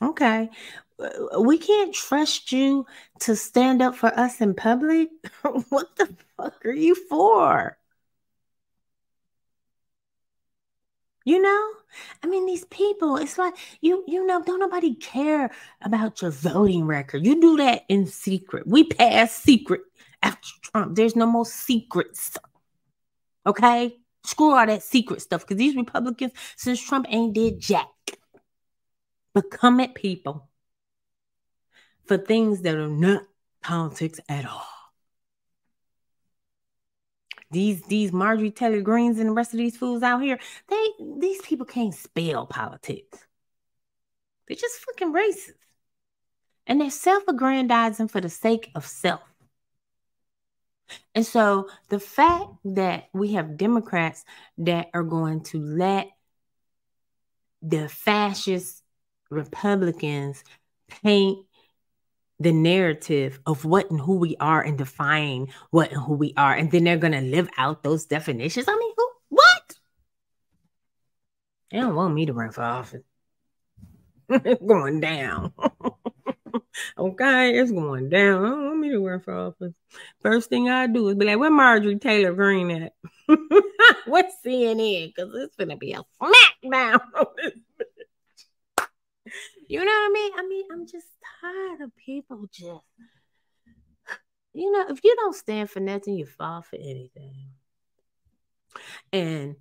Okay. 0.00 0.48
Uh, 0.96 1.40
we 1.40 1.58
can't 1.58 1.92
trust 1.92 2.52
you 2.52 2.86
to 3.18 3.34
stand 3.34 3.82
up 3.82 3.96
for 3.96 4.16
us 4.16 4.40
in 4.40 4.54
public. 4.54 5.08
what 5.70 5.96
the 5.96 6.14
fuck 6.36 6.64
are 6.64 6.70
you 6.70 6.94
for? 6.94 7.76
You 11.24 11.42
know? 11.42 11.70
I 12.22 12.28
mean, 12.28 12.46
these 12.46 12.64
people, 12.66 13.16
it's 13.16 13.38
like 13.38 13.54
you, 13.80 14.04
you 14.06 14.24
know, 14.24 14.40
don't 14.40 14.60
nobody 14.60 14.94
care 14.94 15.50
about 15.82 16.22
your 16.22 16.30
voting 16.30 16.84
record. 16.84 17.26
You 17.26 17.40
do 17.40 17.56
that 17.56 17.82
in 17.88 18.06
secret. 18.06 18.68
We 18.68 18.84
pass 18.84 19.32
secret 19.32 19.80
after 20.22 20.48
Trump. 20.62 20.94
There's 20.94 21.16
no 21.16 21.26
more 21.26 21.44
secrets. 21.44 22.38
Okay? 23.44 23.96
Screw 24.22 24.54
all 24.54 24.66
that 24.66 24.84
secret 24.84 25.22
stuff 25.22 25.40
because 25.40 25.56
these 25.56 25.74
Republicans, 25.74 26.30
since 26.56 26.80
Trump 26.80 27.06
ain't 27.08 27.34
did 27.34 27.58
jack, 27.58 27.88
at 29.36 29.94
people 29.94 30.48
for 32.06 32.16
things 32.16 32.62
that 32.62 32.76
are 32.76 32.88
not 32.88 33.22
politics 33.62 34.20
at 34.28 34.46
all. 34.46 34.66
These 37.50 37.82
these 37.82 38.12
Marjorie 38.12 38.50
Taylor 38.50 38.80
Greens 38.80 39.18
and 39.18 39.28
the 39.28 39.34
rest 39.34 39.52
of 39.52 39.58
these 39.58 39.76
fools 39.76 40.02
out 40.02 40.22
here, 40.22 40.38
they 40.68 40.86
these 41.18 41.40
people 41.42 41.66
can't 41.66 41.94
spell 41.94 42.46
politics. 42.46 43.18
They're 44.46 44.56
just 44.56 44.80
fucking 44.80 45.12
racist. 45.12 45.52
And 46.66 46.80
they're 46.80 46.90
self-aggrandizing 46.90 48.08
for 48.08 48.20
the 48.20 48.28
sake 48.28 48.70
of 48.74 48.84
self. 48.84 49.20
And 51.14 51.24
so 51.24 51.68
the 51.88 52.00
fact 52.00 52.50
that 52.64 53.08
we 53.12 53.32
have 53.32 53.56
Democrats 53.56 54.24
that 54.58 54.88
are 54.94 55.04
going 55.04 55.42
to 55.44 55.60
let 55.60 56.08
the 57.62 57.88
fascist 57.88 58.82
Republicans 59.30 60.44
paint 60.88 61.44
the 62.38 62.52
narrative 62.52 63.40
of 63.46 63.64
what 63.64 63.90
and 63.90 64.00
who 64.00 64.16
we 64.16 64.36
are 64.40 64.62
and 64.62 64.76
define 64.76 65.48
what 65.70 65.90
and 65.90 66.02
who 66.02 66.14
we 66.14 66.34
are, 66.36 66.54
and 66.54 66.70
then 66.70 66.84
they're 66.84 66.98
gonna 66.98 67.22
live 67.22 67.48
out 67.56 67.82
those 67.82 68.04
definitions. 68.04 68.66
I 68.68 68.76
mean, 68.76 68.92
who 68.96 69.10
what? 69.30 69.74
They 71.70 71.78
don't 71.78 71.94
want 71.94 72.14
me 72.14 72.26
to 72.26 72.32
run 72.32 72.52
for 72.52 72.62
office. 72.62 73.02
it's 74.28 74.62
going 74.62 75.00
down. 75.00 75.52
okay, 76.98 77.58
it's 77.58 77.72
going 77.72 78.08
down. 78.08 78.44
I 78.44 78.48
don't 78.50 78.66
want 78.66 78.78
me 78.80 78.90
to 78.90 79.06
run 79.06 79.20
for 79.20 79.34
office. 79.34 79.72
First 80.22 80.50
thing 80.50 80.68
I 80.68 80.86
do 80.86 81.08
is 81.08 81.14
be 81.14 81.24
like, 81.24 81.38
where 81.38 81.50
Marjorie 81.50 81.98
Taylor 81.98 82.34
Greene 82.34 82.70
at? 82.70 82.92
What's 84.06 84.36
CNN? 84.44 85.14
Because 85.14 85.34
it's 85.34 85.56
gonna 85.56 85.76
be 85.76 85.92
a 85.92 86.02
smackdown 86.20 87.00
on 87.14 87.26
this 87.36 87.54
you 89.68 89.84
know 89.84 89.90
what 89.90 90.10
I 90.10 90.12
mean? 90.12 90.32
I 90.36 90.48
mean, 90.48 90.64
I'm 90.72 90.86
just 90.86 91.06
tired 91.40 91.80
of 91.80 91.96
people 91.96 92.46
just, 92.52 92.84
you 94.54 94.70
know, 94.72 94.86
if 94.88 95.02
you 95.04 95.14
don't 95.16 95.34
stand 95.34 95.70
for 95.70 95.80
nothing, 95.80 96.14
you 96.14 96.26
fall 96.26 96.62
for 96.62 96.76
anything. 96.76 97.50
And 99.12 99.56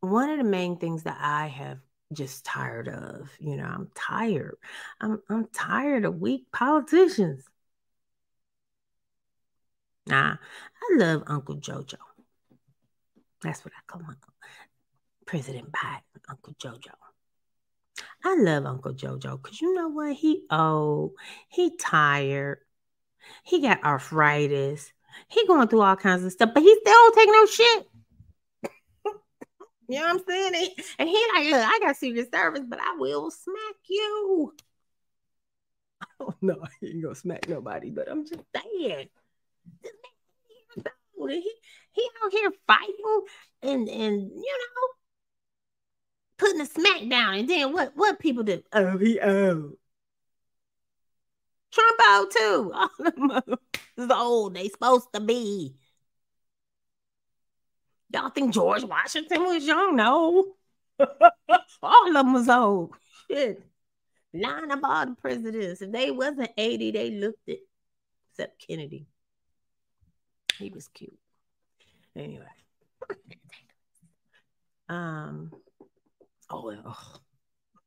one 0.00 0.30
of 0.30 0.38
the 0.38 0.44
main 0.44 0.78
things 0.78 1.04
that 1.04 1.18
I 1.20 1.46
have 1.48 1.78
just 2.12 2.44
tired 2.44 2.88
of, 2.88 3.30
you 3.38 3.56
know, 3.56 3.64
I'm 3.64 3.90
tired. 3.94 4.56
I'm 5.00 5.20
I'm 5.28 5.46
tired 5.48 6.04
of 6.04 6.20
weak 6.20 6.46
politicians. 6.52 7.44
Nah, 10.06 10.36
I 10.36 10.96
love 10.96 11.24
Uncle 11.26 11.56
Jojo. 11.56 11.96
That's 13.42 13.64
what 13.64 13.74
I 13.76 13.80
call 13.86 14.02
him. 14.02 14.16
President 15.26 15.70
Biden, 15.70 16.00
Uncle 16.28 16.54
Jojo. 16.54 16.94
I 18.24 18.36
love 18.38 18.66
Uncle 18.66 18.94
Jojo 18.94 19.42
because 19.42 19.60
you 19.60 19.74
know 19.74 19.88
what? 19.88 20.14
He 20.14 20.44
old, 20.50 21.12
he 21.48 21.76
tired, 21.76 22.58
he 23.44 23.60
got 23.60 23.84
arthritis, 23.84 24.92
he 25.28 25.46
going 25.46 25.68
through 25.68 25.82
all 25.82 25.96
kinds 25.96 26.24
of 26.24 26.32
stuff, 26.32 26.50
but 26.54 26.62
he 26.62 26.74
still 26.80 26.92
don't 26.92 27.14
take 27.14 27.28
no 27.28 27.46
shit. 27.46 27.88
you 29.88 29.98
know 29.98 30.02
what 30.02 30.10
I'm 30.10 30.20
saying? 30.26 30.74
And 30.98 31.08
he 31.08 31.26
like, 31.34 31.46
look, 31.46 31.64
I 31.64 31.78
got 31.82 31.96
Secret 31.96 32.32
Service, 32.32 32.64
but 32.68 32.80
I 32.80 32.96
will 32.98 33.30
smack 33.30 33.76
you. 33.88 34.54
Oh 36.20 36.34
no, 36.40 36.56
he 36.80 36.88
ain't 36.88 37.02
gonna 37.02 37.14
smack 37.14 37.48
nobody, 37.48 37.90
but 37.90 38.10
I'm 38.10 38.26
just 38.26 38.42
saying. 38.54 39.08
He, 41.28 41.52
he 41.92 42.10
out 42.24 42.32
here 42.32 42.50
fighting 42.66 43.22
and 43.62 43.88
and 43.88 44.22
you 44.30 44.58
know 44.58 44.97
putting 46.38 46.60
a 46.60 46.66
smack 46.66 47.08
down. 47.08 47.34
And 47.34 47.48
then 47.48 47.72
what 47.72 47.92
what 47.94 48.18
people 48.18 48.44
do? 48.44 48.62
Oh, 48.72 48.96
he 48.96 49.20
oh. 49.20 49.72
Trump 51.70 52.00
out 52.06 52.30
too. 52.30 52.72
All 52.74 52.90
of 53.06 53.14
them 53.14 53.58
is 53.96 54.10
old. 54.10 54.54
They 54.54 54.68
supposed 54.68 55.08
to 55.12 55.20
be. 55.20 55.74
Y'all 58.10 58.30
think 58.30 58.54
George 58.54 58.84
Washington 58.84 59.44
was 59.44 59.66
young? 59.66 59.94
No. 59.96 60.54
all 61.82 62.08
of 62.08 62.14
them 62.14 62.32
was 62.32 62.48
old. 62.48 62.94
Shit. 63.30 63.62
Nine 64.32 64.70
of 64.70 64.80
all 64.82 65.06
the 65.06 65.14
presidents. 65.14 65.82
If 65.82 65.92
they 65.92 66.10
wasn't 66.10 66.50
80, 66.56 66.90
they 66.90 67.10
looked 67.10 67.46
it. 67.46 67.60
Except 68.30 68.66
Kennedy. 68.66 69.06
He 70.58 70.70
was 70.70 70.88
cute. 70.88 71.18
Anyway. 72.16 72.46
um 74.88 75.52
Oh, 76.50 76.64
well, 76.64 77.22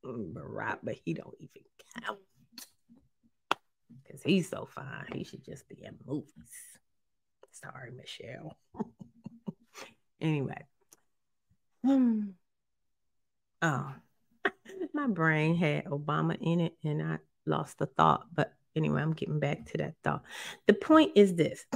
Barack, 0.06 0.80
but 0.84 0.96
he 1.04 1.14
don't 1.14 1.36
even 1.40 1.62
count. 2.04 2.20
Because 4.04 4.24
he's 4.24 4.50
so 4.50 4.66
fine. 4.66 5.08
He 5.14 5.24
should 5.24 5.44
just 5.44 5.68
be 5.68 5.84
in 5.84 5.96
movies. 6.06 6.32
Sorry, 7.52 7.92
Michelle. 7.92 8.58
anyway. 10.22 10.66
Hmm. 11.84 12.22
Oh, 13.64 13.94
my 14.96 15.06
brain 15.06 15.56
had 15.56 15.86
Obama 15.86 16.36
in 16.42 16.62
it 16.62 16.76
and 16.84 17.00
I 17.00 17.20
lost 17.46 17.78
the 17.78 17.86
thought. 17.86 18.26
But 18.34 18.56
anyway, 18.76 19.04
I'm 19.04 19.14
getting 19.14 19.40
back 19.40 19.68
to 19.68 19.78
that 19.78 19.94
thought. 20.04 20.24
The 20.66 20.74
point 20.74 21.12
is 21.14 21.36
this 21.36 21.64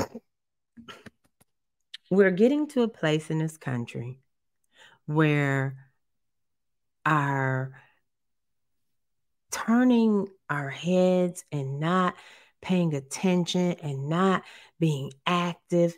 we're 2.09 2.31
getting 2.31 2.67
to 2.69 2.81
a 2.81 2.87
place 2.87 3.29
in 3.29 3.37
this 3.37 3.55
country 3.55 4.17
where 5.05 5.84
are 7.05 7.71
turning 9.51 10.27
our 10.49 10.69
heads 10.69 11.45
and 11.51 11.79
not 11.79 12.15
paying 12.61 12.93
attention 12.93 13.73
and 13.83 14.09
not 14.09 14.43
being 14.79 15.11
active 15.25 15.95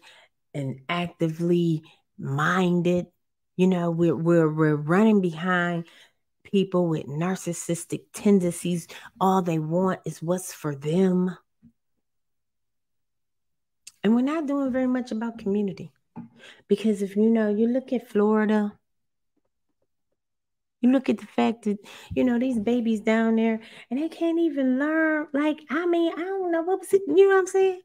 and 0.54 0.82
actively 0.90 1.84
minded. 2.18 3.08
You 3.56 3.68
know, 3.68 3.90
we're 3.90 4.16
we're 4.16 4.52
we're 4.52 4.76
running 4.76 5.22
behind 5.22 5.86
people 6.44 6.88
with 6.88 7.06
narcissistic 7.06 8.02
tendencies. 8.14 8.88
All 9.20 9.42
they 9.42 9.60
want 9.60 10.02
is 10.06 10.22
what's 10.22 10.54
for 10.54 10.76
them. 10.76 11.36
And 14.04 14.16
we're 14.16 14.22
not 14.22 14.48
doing 14.48 14.72
very 14.72 14.88
much 14.88 15.12
about 15.12 15.40
community. 15.40 15.92
Because 16.68 17.02
if 17.02 17.16
you 17.16 17.30
know, 17.30 17.50
you 17.50 17.68
look 17.68 17.92
at 17.94 18.10
Florida, 18.10 18.74
you 20.88 20.94
look 20.94 21.10
at 21.10 21.18
the 21.18 21.26
fact 21.26 21.66
that, 21.66 21.78
you 22.14 22.24
know, 22.24 22.40
these 22.40 22.60
babies 22.60 23.02
down 23.02 23.36
there 23.36 23.60
and 23.90 24.02
they 24.02 24.10
can't 24.10 24.40
even 24.40 24.80
learn. 24.80 25.28
Like, 25.34 25.60
I 25.70 25.86
mean, 25.86 26.14
I 26.14 26.22
don't 26.22 26.52
know 26.52 26.62
what 26.62 26.80
was 26.80 26.94
it, 26.94 27.02
you 27.08 27.28
know 27.28 27.36
what 27.36 27.40
I'm 27.40 27.48
saying? 27.48 27.82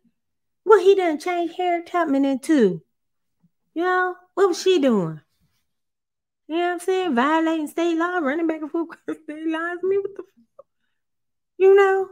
Well, 0.65 0.81
he 0.81 0.95
done 0.95 1.19
changed 1.19 1.57
Harriet 1.57 1.87
Tubman 1.87 2.25
into. 2.25 2.83
You 3.75 3.83
know, 3.85 4.15
what 4.35 4.49
was 4.49 4.63
she 4.63 4.79
doing? 4.79 5.21
You 6.49 6.57
know 6.57 6.65
what 6.65 6.73
I'm 6.73 6.81
saying? 6.81 7.15
Violating 7.15 7.67
state 7.67 7.97
law, 7.97 8.19
running 8.19 8.47
back 8.47 8.61
and 8.61 8.71
forth 8.71 8.89
across 8.93 9.17
state 9.25 9.47
laws. 9.47 9.79
I 9.83 9.87
mean, 9.87 10.03
what 10.03 10.15
the 10.17 10.23
you 11.59 11.75
know? 11.75 12.09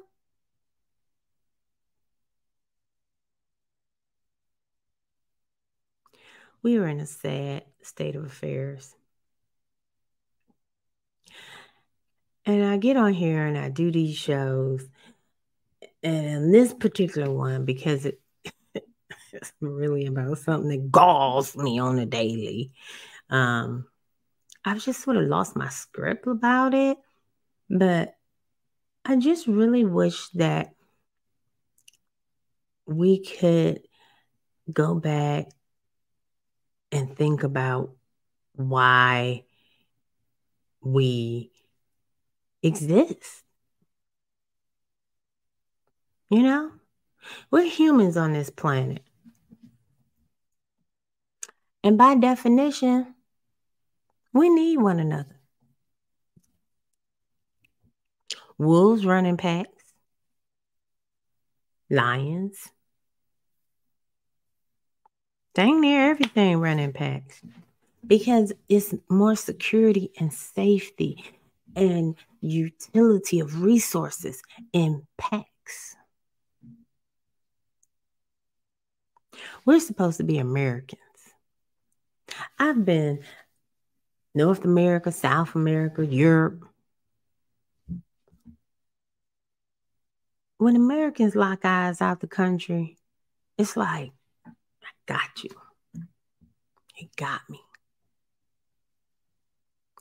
We 6.62 6.76
are 6.76 6.86
in 6.86 7.00
a 7.00 7.06
sad 7.06 7.64
state 7.82 8.16
of 8.16 8.24
affairs. 8.24 8.94
And 12.50 12.64
I 12.64 12.78
get 12.78 12.96
on 12.96 13.12
here 13.12 13.46
and 13.46 13.56
I 13.56 13.68
do 13.68 13.92
these 13.92 14.16
shows. 14.16 14.84
And 16.02 16.52
this 16.52 16.74
particular 16.74 17.30
one, 17.30 17.64
because 17.64 18.06
it, 18.06 18.20
it's 19.32 19.52
really 19.60 20.06
about 20.06 20.38
something 20.38 20.68
that 20.68 20.90
galls 20.90 21.56
me 21.56 21.78
on 21.78 22.00
a 22.00 22.06
daily. 22.06 22.72
Um, 23.28 23.86
I've 24.64 24.82
just 24.82 25.00
sort 25.02 25.16
of 25.16 25.28
lost 25.28 25.54
my 25.54 25.68
script 25.68 26.26
about 26.26 26.74
it. 26.74 26.98
But 27.68 28.16
I 29.04 29.14
just 29.16 29.46
really 29.46 29.84
wish 29.84 30.28
that 30.30 30.70
we 32.84 33.24
could 33.24 33.82
go 34.72 34.96
back 34.96 35.46
and 36.90 37.16
think 37.16 37.44
about 37.44 37.92
why 38.54 39.44
we 40.82 41.49
exist. 42.62 43.42
You 46.28 46.42
know, 46.42 46.72
we're 47.50 47.68
humans 47.68 48.16
on 48.16 48.32
this 48.32 48.50
planet. 48.50 49.02
And 51.82 51.96
by 51.96 52.14
definition, 52.14 53.14
we 54.32 54.48
need 54.50 54.78
one 54.78 55.00
another. 55.00 55.40
Wolves 58.58 59.06
running 59.06 59.38
packs, 59.38 59.94
lions, 61.88 62.68
dang 65.54 65.80
near 65.80 66.10
everything 66.10 66.58
running 66.58 66.92
packs 66.92 67.40
because 68.06 68.52
it's 68.68 68.94
more 69.08 69.34
security 69.34 70.12
and 70.18 70.32
safety 70.32 71.24
and 71.76 72.14
utility 72.40 73.40
of 73.40 73.62
resources 73.62 74.42
impacts. 74.72 75.96
We're 79.64 79.80
supposed 79.80 80.18
to 80.18 80.24
be 80.24 80.38
Americans. 80.38 81.00
I've 82.58 82.84
been 82.84 83.20
North 84.34 84.64
America, 84.64 85.12
South 85.12 85.54
America, 85.54 86.04
Europe. 86.04 86.66
When 90.58 90.76
Americans 90.76 91.34
lock 91.34 91.64
eyes 91.64 92.00
out 92.00 92.20
the 92.20 92.26
country, 92.26 92.98
it's 93.56 93.76
like, 93.76 94.12
I 94.46 94.50
got 95.06 95.42
you. 95.42 95.50
It 96.96 97.16
got 97.16 97.40
me. 97.48 97.60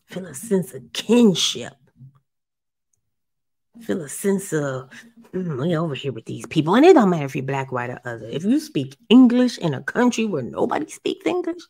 Feel 0.09 0.25
a 0.25 0.33
sense 0.33 0.73
of 0.73 0.91
kinship. 0.91 1.73
Feel 3.81 4.01
a 4.01 4.09
sense 4.09 4.51
of 4.51 4.89
mm, 5.33 5.61
we 5.61 5.77
over 5.77 5.93
here 5.93 6.11
with 6.11 6.25
these 6.25 6.47
people. 6.47 6.75
And 6.75 6.83
it 6.83 6.93
don't 6.93 7.11
matter 7.11 7.25
if 7.25 7.35
you're 7.35 7.45
black, 7.45 7.71
white, 7.71 7.91
or 7.91 8.01
other. 8.05 8.27
If 8.27 8.43
you 8.43 8.59
speak 8.59 8.97
English 9.09 9.59
in 9.59 9.75
a 9.75 9.83
country 9.83 10.25
where 10.25 10.41
nobody 10.41 10.89
speaks 10.89 11.27
English, 11.27 11.61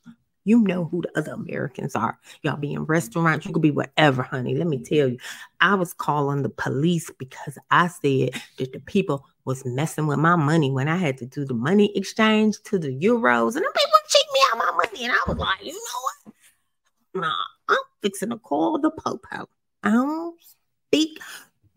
you 0.45 0.61
know 0.61 0.85
who 0.85 1.01
the 1.01 1.19
other 1.19 1.33
Americans 1.33 1.95
are. 1.95 2.17
Y'all 2.41 2.55
be 2.55 2.73
in 2.73 2.85
restaurants, 2.85 3.45
you 3.45 3.51
could 3.51 3.61
be 3.61 3.71
whatever, 3.71 4.23
honey. 4.23 4.55
Let 4.55 4.67
me 4.67 4.79
tell 4.79 5.09
you, 5.09 5.17
I 5.59 5.75
was 5.75 5.93
calling 5.93 6.41
the 6.41 6.49
police 6.49 7.11
because 7.19 7.57
I 7.69 7.87
said 7.87 8.41
that 8.57 8.71
the 8.71 8.79
people 8.85 9.25
was 9.43 9.65
messing 9.65 10.07
with 10.07 10.17
my 10.17 10.37
money 10.37 10.71
when 10.71 10.87
I 10.87 10.95
had 10.95 11.17
to 11.17 11.25
do 11.25 11.43
the 11.43 11.53
money 11.53 11.95
exchange 11.95 12.55
to 12.63 12.79
the 12.79 12.87
euros, 12.87 13.57
and 13.57 13.65
the 13.65 13.73
people 13.75 13.99
cheat 14.07 14.25
me 14.33 14.39
out 14.49 14.57
my 14.59 14.71
money. 14.71 15.03
And 15.03 15.13
I 15.13 15.19
was 15.27 15.37
like, 15.37 15.63
you 15.63 15.73
know 15.73 16.23
what? 16.23 16.33
Nah, 17.15 17.43
fixing 18.01 18.29
to 18.29 18.37
call 18.37 18.79
the 18.79 18.91
popo. 18.91 19.47
I 19.83 19.91
don't 19.91 20.35
speak 20.87 21.19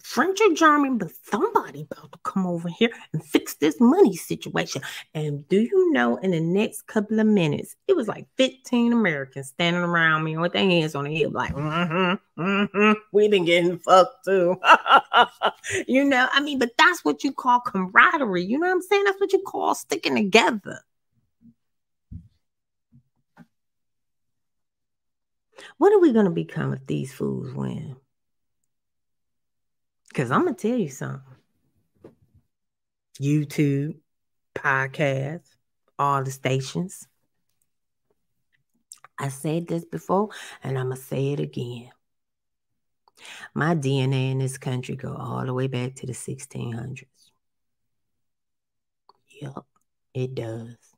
French 0.02 0.40
or 0.40 0.52
German, 0.52 0.98
but 0.98 1.10
somebody 1.30 1.86
about 1.90 2.12
to 2.12 2.18
come 2.24 2.46
over 2.46 2.68
here 2.68 2.90
and 3.12 3.24
fix 3.24 3.54
this 3.54 3.80
money 3.80 4.14
situation. 4.16 4.82
And 5.14 5.46
do 5.48 5.60
you 5.60 5.92
know, 5.92 6.16
in 6.16 6.32
the 6.32 6.40
next 6.40 6.82
couple 6.86 7.20
of 7.20 7.26
minutes, 7.26 7.76
it 7.88 7.96
was 7.96 8.08
like 8.08 8.26
15 8.36 8.92
Americans 8.92 9.48
standing 9.48 9.82
around 9.82 10.24
me 10.24 10.36
with 10.36 10.52
their 10.52 10.64
hands 10.64 10.94
on 10.94 11.04
their 11.04 11.12
hip, 11.12 11.32
like, 11.32 11.54
mm-hmm, 11.54 12.42
mm-hmm, 12.42 12.92
we 13.12 13.28
been 13.28 13.44
getting 13.44 13.78
fucked 13.78 14.24
too. 14.24 14.56
you 15.88 16.04
know, 16.04 16.28
I 16.32 16.40
mean, 16.40 16.58
but 16.58 16.72
that's 16.76 17.04
what 17.04 17.24
you 17.24 17.32
call 17.32 17.60
camaraderie. 17.60 18.44
You 18.44 18.58
know 18.58 18.66
what 18.66 18.74
I'm 18.74 18.82
saying? 18.82 19.04
That's 19.04 19.20
what 19.20 19.32
you 19.32 19.40
call 19.40 19.74
sticking 19.74 20.16
together. 20.16 20.80
What 25.78 25.92
are 25.92 26.00
we 26.00 26.12
going 26.12 26.24
to 26.26 26.30
become 26.30 26.72
if 26.72 26.86
these 26.86 27.12
fools 27.12 27.52
win? 27.54 27.96
Because 30.08 30.30
I'm 30.30 30.42
going 30.42 30.54
to 30.54 30.68
tell 30.68 30.78
you 30.78 30.90
something 30.90 31.22
YouTube, 33.20 33.96
podcast, 34.54 35.46
all 35.98 36.22
the 36.22 36.30
stations. 36.30 37.06
I 39.18 39.28
said 39.28 39.68
this 39.68 39.84
before 39.84 40.30
and 40.62 40.78
I'm 40.78 40.86
going 40.86 40.96
to 40.96 41.02
say 41.02 41.32
it 41.32 41.40
again. 41.40 41.90
My 43.54 43.74
DNA 43.74 44.32
in 44.32 44.38
this 44.38 44.58
country 44.58 44.96
go 44.96 45.14
all 45.14 45.44
the 45.44 45.54
way 45.54 45.68
back 45.68 45.94
to 45.96 46.06
the 46.06 46.12
1600s. 46.12 47.04
Yep, 49.40 49.64
it 50.14 50.34
does. 50.34 50.91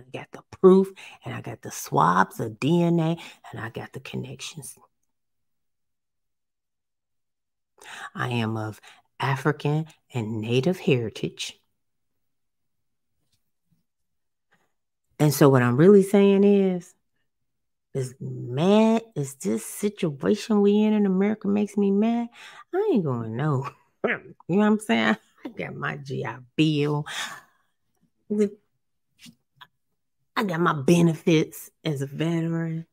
I 0.00 0.18
got 0.18 0.30
the 0.32 0.42
proof 0.58 0.88
and 1.24 1.34
I 1.34 1.40
got 1.40 1.62
the 1.62 1.70
swabs 1.70 2.40
of 2.40 2.52
DNA 2.60 3.20
and 3.50 3.60
I 3.60 3.68
got 3.70 3.92
the 3.92 4.00
connections. 4.00 4.76
I 8.14 8.28
am 8.28 8.56
of 8.56 8.80
African 9.18 9.86
and 10.14 10.40
Native 10.40 10.78
heritage. 10.78 11.58
And 15.18 15.34
so, 15.34 15.48
what 15.50 15.62
I'm 15.62 15.76
really 15.76 16.02
saying 16.02 16.44
is, 16.44 16.94
is 17.92 18.14
mad 18.20 19.02
is 19.16 19.34
this 19.34 19.66
situation 19.66 20.62
we 20.62 20.82
in 20.82 20.92
in 20.92 21.06
America 21.06 21.48
makes 21.48 21.76
me 21.76 21.90
mad. 21.90 22.28
I 22.74 22.90
ain't 22.92 23.04
gonna 23.04 23.28
know. 23.28 23.68
you 24.04 24.16
know 24.48 24.56
what 24.58 24.66
I'm 24.66 24.78
saying? 24.78 25.16
I 25.44 25.48
got 25.48 25.74
my 25.74 25.96
GI 25.96 26.36
Bill. 26.56 27.04
I 30.40 30.42
got 30.42 30.60
my 30.60 30.72
benefits 30.72 31.68
as 31.84 32.00
a 32.00 32.06
veteran, 32.06 32.86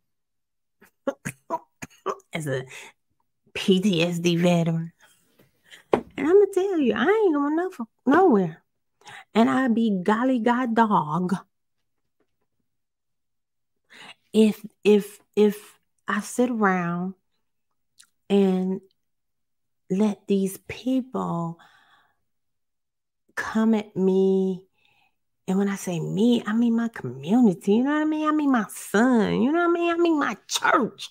as 2.34 2.46
a 2.46 2.66
PTSD 3.54 4.38
veteran. 4.38 4.92
And 5.94 6.04
I'm 6.18 6.26
gonna 6.26 6.48
tell 6.54 6.78
you, 6.78 6.94
I 6.94 7.06
ain't 7.06 7.34
going 7.34 7.56
no, 7.56 7.72
nowhere. 8.06 8.62
And 9.34 9.50
I 9.50 9.70
be 9.70 9.98
golly 10.04 10.40
god 10.40 10.76
dog. 10.76 11.36
If 14.34 14.66
if 14.84 15.18
if 15.34 15.80
I 16.06 16.20
sit 16.20 16.50
around 16.50 17.14
and 18.30 18.82
let 19.90 20.28
these 20.28 20.58
people 20.68 21.60
come 23.36 23.74
at 23.74 23.96
me 23.96 24.67
and 25.48 25.58
when 25.58 25.70
I 25.70 25.76
say 25.76 26.00
me, 26.00 26.44
I 26.46 26.54
mean 26.54 26.76
my 26.76 26.90
community. 26.90 27.76
You 27.76 27.84
know 27.84 27.94
what 27.94 28.02
I 28.02 28.06
mean? 28.06 28.28
I 28.28 28.32
mean 28.32 28.52
my 28.52 28.66
son. 28.70 29.42
You 29.42 29.52
know 29.52 29.60
what 29.60 29.70
I 29.70 29.74
mean? 29.74 29.94
I 29.94 29.98
mean 29.98 30.20
my 30.20 30.36
church. 30.48 31.10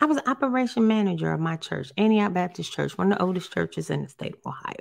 I 0.00 0.06
was 0.06 0.18
operation 0.26 0.88
manager 0.88 1.32
of 1.32 1.38
my 1.38 1.54
church, 1.56 1.92
Antioch 1.96 2.32
Baptist 2.32 2.72
Church, 2.72 2.98
one 2.98 3.12
of 3.12 3.18
the 3.18 3.24
oldest 3.24 3.52
churches 3.52 3.88
in 3.88 4.02
the 4.02 4.08
state 4.08 4.34
of 4.34 4.40
Ohio. 4.44 4.74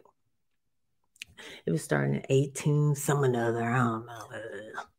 It 1.67 1.71
was 1.71 1.83
starting 1.83 2.17
at 2.17 2.25
18, 2.27 2.95
some 2.95 3.23
another, 3.23 3.63
I 3.63 3.77
don't 3.77 4.05
know, 4.07 4.27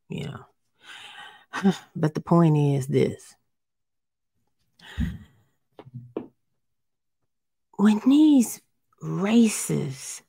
you 0.08 0.26
know. 0.26 1.72
But 1.96 2.14
the 2.14 2.20
point 2.20 2.56
is 2.56 2.86
this 2.86 3.34
when 7.72 8.00
these 8.06 8.60
racist 9.02 10.22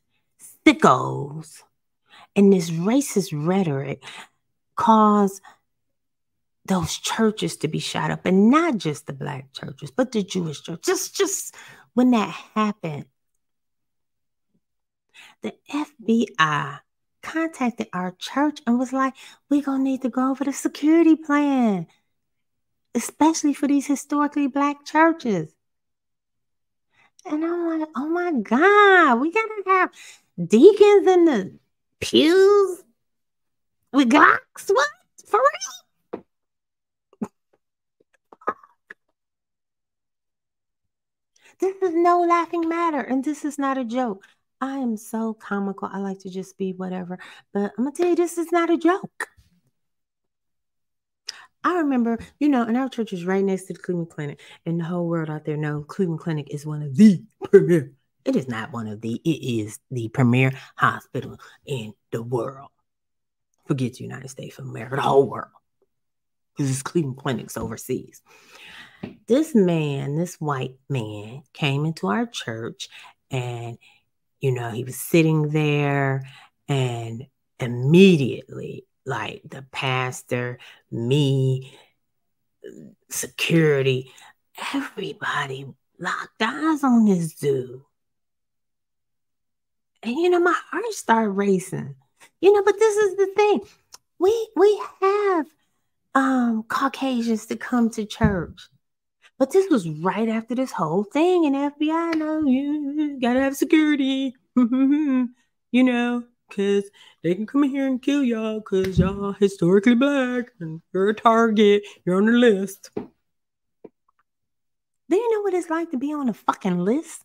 sickos. 0.65 1.61
And 2.35 2.51
this 2.51 2.71
racist 2.71 3.31
rhetoric 3.33 4.03
caused 4.75 5.41
those 6.65 6.97
churches 6.97 7.57
to 7.57 7.67
be 7.67 7.79
shot 7.79 8.09
up. 8.09 8.25
And 8.25 8.49
not 8.49 8.77
just 8.77 9.05
the 9.05 9.13
black 9.13 9.53
churches 9.53 9.91
but 9.91 10.11
the 10.11 10.23
jewish 10.23 10.61
church. 10.61 10.81
Just 10.83 11.15
just 11.15 11.55
when 11.93 12.11
that 12.11 12.29
happened 12.55 13.05
the 15.41 15.53
fbi 15.69 16.79
contacted 17.21 17.87
our 17.93 18.11
church 18.17 18.59
and 18.65 18.79
was 18.79 18.91
like 18.91 19.13
we're 19.49 19.61
gonna 19.61 19.83
need 19.83 20.01
to 20.01 20.09
go 20.09 20.31
over 20.31 20.43
the 20.43 20.53
security 20.53 21.15
plan 21.15 21.87
especially 22.95 23.53
for 23.53 23.67
these 23.67 23.87
historically 23.87 24.47
black 24.47 24.85
churches 24.85 25.53
and 27.25 27.43
i'm 27.43 27.79
like 27.79 27.89
oh 27.95 28.07
my 28.07 28.31
god 28.41 29.19
we 29.19 29.31
gotta 29.31 29.63
have 29.67 29.91
deacons 30.47 31.07
in 31.07 31.25
the 31.25 31.51
pews 31.99 32.83
with 33.91 34.09
glocks 34.09 34.69
what 34.69 34.87
for 35.25 35.39
real 35.39 35.73
This 41.59 41.75
is 41.81 41.93
no 41.95 42.21
laughing 42.21 42.67
matter, 42.69 42.99
and 42.99 43.23
this 43.23 43.43
is 43.45 43.57
not 43.57 43.77
a 43.77 43.85
joke. 43.85 44.23
I 44.61 44.77
am 44.77 44.97
so 44.97 45.33
comical. 45.33 45.89
I 45.91 45.97
like 45.97 46.19
to 46.19 46.29
just 46.29 46.57
be 46.57 46.73
whatever, 46.73 47.17
but 47.53 47.71
I'm 47.77 47.85
gonna 47.85 47.91
tell 47.95 48.09
you, 48.09 48.15
this 48.15 48.37
is 48.37 48.51
not 48.51 48.69
a 48.69 48.77
joke. 48.77 49.29
I 51.63 51.77
remember, 51.77 52.19
you 52.39 52.49
know, 52.49 52.63
and 52.63 52.77
our 52.77 52.89
church 52.89 53.13
is 53.13 53.25
right 53.25 53.43
next 53.43 53.65
to 53.65 53.73
the 53.73 53.79
Cleveland 53.79 54.09
Clinic, 54.09 54.41
and 54.65 54.79
the 54.79 54.83
whole 54.83 55.07
world 55.07 55.29
out 55.29 55.45
there 55.45 55.57
knows 55.57 55.85
Cleveland 55.87 56.19
Clinic 56.19 56.53
is 56.53 56.65
one 56.65 56.81
of 56.81 56.95
the 56.95 57.21
premier. 57.43 57.93
It 58.25 58.35
is 58.35 58.47
not 58.47 58.71
one 58.71 58.87
of 58.87 59.01
the, 59.01 59.21
it 59.25 59.29
is 59.29 59.79
the 59.91 60.07
premier 60.07 60.53
hospital 60.77 61.39
in 61.65 61.93
the 62.11 62.23
world. 62.23 62.69
Forget 63.67 63.95
the 63.95 64.03
United 64.03 64.29
States 64.29 64.59
of 64.59 64.65
America, 64.65 64.95
the 64.95 65.01
whole 65.01 65.29
world. 65.29 65.51
Because 66.55 66.71
it's 66.71 66.83
Cleveland 66.83 67.17
Clinics 67.17 67.57
overseas 67.57 68.21
this 69.27 69.55
man, 69.55 70.15
this 70.15 70.35
white 70.35 70.77
man, 70.89 71.43
came 71.53 71.85
into 71.85 72.07
our 72.07 72.25
church 72.25 72.89
and, 73.31 73.77
you 74.39 74.51
know, 74.51 74.69
he 74.69 74.83
was 74.83 74.95
sitting 74.95 75.49
there 75.49 76.23
and 76.67 77.25
immediately, 77.59 78.85
like 79.05 79.41
the 79.45 79.65
pastor, 79.71 80.59
me, 80.91 81.77
security, 83.09 84.11
everybody 84.73 85.67
locked 85.99 86.41
eyes 86.41 86.83
on 86.83 87.05
this 87.05 87.33
dude. 87.35 87.81
And 90.01 90.15
you 90.15 90.29
know, 90.29 90.39
my 90.39 90.55
heart 90.71 90.85
started 90.91 91.29
racing. 91.31 91.95
You 92.41 92.53
know, 92.53 92.63
but 92.63 92.77
this 92.77 92.95
is 92.95 93.15
the 93.15 93.27
thing. 93.35 93.61
We 94.19 94.49
we 94.55 94.81
have 95.01 95.45
um 96.15 96.63
Caucasians 96.67 97.45
to 97.47 97.55
come 97.55 97.89
to 97.91 98.05
church. 98.05 98.69
But 99.39 99.51
this 99.51 99.69
was 99.69 99.89
right 99.89 100.29
after 100.29 100.55
this 100.55 100.71
whole 100.71 101.03
thing, 101.03 101.45
and 101.45 101.55
FBI 101.55 102.15
know 102.15 102.45
you 102.45 103.19
gotta 103.21 103.41
have 103.41 103.55
security, 103.55 104.35
you 104.55 105.27
know, 105.71 106.23
because 106.55 106.89
they 107.23 107.33
can 107.35 107.45
come 107.45 107.63
in 107.63 107.69
here 107.71 107.87
and 107.87 108.01
kill 108.01 108.23
y'all 108.23 108.59
because 108.59 108.99
y'all 108.99 109.33
historically 109.33 109.95
black 109.95 110.51
and 110.59 110.81
you're 110.93 111.09
a 111.09 111.13
target, 111.13 111.83
you're 112.05 112.17
on 112.17 112.25
the 112.25 112.31
list. 112.31 112.91
Do 112.95 113.03
you 115.15 115.33
know 115.33 115.41
what 115.41 115.53
it's 115.53 115.69
like 115.69 115.91
to 115.91 115.97
be 115.97 116.13
on 116.13 116.29
a 116.29 116.33
fucking 116.33 116.79
list? 116.79 117.23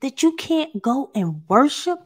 That 0.00 0.22
you 0.22 0.36
can't 0.36 0.82
go 0.82 1.10
and 1.14 1.42
worship 1.48 1.98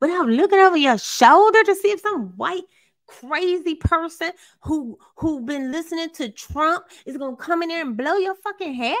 without 0.00 0.28
looking 0.28 0.58
over 0.60 0.76
your 0.76 0.98
shoulder 0.98 1.62
to 1.64 1.74
see 1.74 1.90
if 1.90 2.00
some 2.00 2.36
white 2.36 2.64
crazy 3.06 3.74
person 3.74 4.30
who 4.62 4.98
who 5.16 5.40
been 5.40 5.72
listening 5.72 6.10
to 6.10 6.28
Trump 6.28 6.84
is 7.06 7.16
gonna 7.16 7.36
come 7.36 7.62
in 7.62 7.70
there 7.70 7.82
and 7.82 7.96
blow 7.96 8.14
your 8.16 8.34
fucking 8.36 8.74
head 8.74 8.98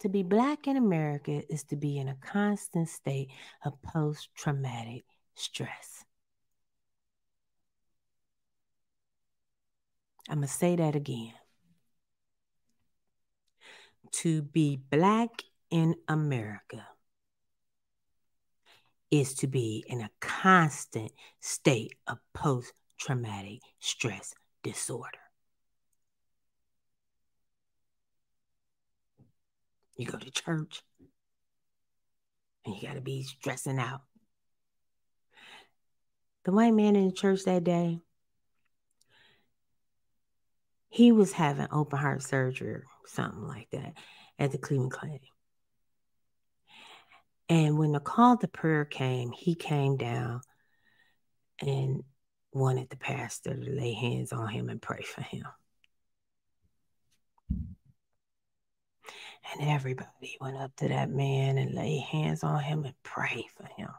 To 0.00 0.08
be 0.08 0.22
black 0.22 0.66
in 0.66 0.76
America 0.76 1.42
is 1.52 1.62
to 1.64 1.76
be 1.76 1.98
in 1.98 2.08
a 2.08 2.14
constant 2.14 2.88
state 2.88 3.30
of 3.64 3.80
post 3.82 4.30
traumatic 4.34 5.04
stress. 5.34 6.04
I'm 10.28 10.38
going 10.38 10.48
to 10.48 10.52
say 10.52 10.76
that 10.76 10.94
again 10.94 11.34
to 14.12 14.42
be 14.42 14.76
black 14.90 15.42
in 15.70 15.94
America 16.08 16.86
is 19.10 19.34
to 19.34 19.46
be 19.46 19.84
in 19.86 20.00
a 20.00 20.10
constant 20.20 21.12
state 21.40 21.94
of 22.06 22.18
post 22.32 22.72
traumatic 22.98 23.60
stress 23.80 24.34
disorder. 24.62 25.19
You 30.00 30.06
go 30.06 30.16
to 30.16 30.30
church 30.30 30.82
and 32.64 32.74
you 32.74 32.80
got 32.80 32.94
to 32.94 33.02
be 33.02 33.22
stressing 33.22 33.78
out. 33.78 34.00
The 36.46 36.52
white 36.52 36.72
man 36.72 36.96
in 36.96 37.08
the 37.08 37.12
church 37.12 37.44
that 37.44 37.64
day, 37.64 38.00
he 40.88 41.12
was 41.12 41.32
having 41.32 41.66
open 41.70 41.98
heart 41.98 42.22
surgery 42.22 42.76
or 42.76 42.84
something 43.04 43.46
like 43.46 43.68
that, 43.72 43.92
at 44.38 44.52
the 44.52 44.58
Cleveland 44.58 44.92
Clinic. 44.92 45.20
And 47.50 47.78
when 47.78 47.92
the 47.92 48.00
call 48.00 48.38
to 48.38 48.48
prayer 48.48 48.86
came, 48.86 49.32
he 49.32 49.54
came 49.54 49.98
down 49.98 50.40
and 51.60 52.04
wanted 52.54 52.88
the 52.88 52.96
pastor 52.96 53.54
to 53.54 53.70
lay 53.70 53.92
hands 53.92 54.32
on 54.32 54.48
him 54.48 54.70
and 54.70 54.80
pray 54.80 55.02
for 55.02 55.20
him. 55.20 55.44
And 59.52 59.68
everybody 59.68 60.36
went 60.40 60.56
up 60.56 60.74
to 60.76 60.88
that 60.88 61.10
man 61.10 61.58
and 61.58 61.74
lay 61.74 61.98
hands 61.98 62.44
on 62.44 62.62
him 62.62 62.84
and 62.84 62.94
pray 63.02 63.46
for 63.56 63.66
him. 63.76 63.90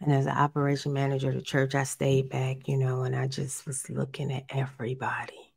And 0.00 0.12
as 0.12 0.26
an 0.26 0.36
operation 0.36 0.92
manager 0.92 1.28
of 1.28 1.34
the 1.34 1.42
church, 1.42 1.74
I 1.74 1.84
stayed 1.84 2.30
back, 2.30 2.68
you 2.68 2.76
know, 2.78 3.02
and 3.02 3.14
I 3.14 3.26
just 3.28 3.66
was 3.66 3.88
looking 3.90 4.32
at 4.32 4.44
everybody. 4.48 5.52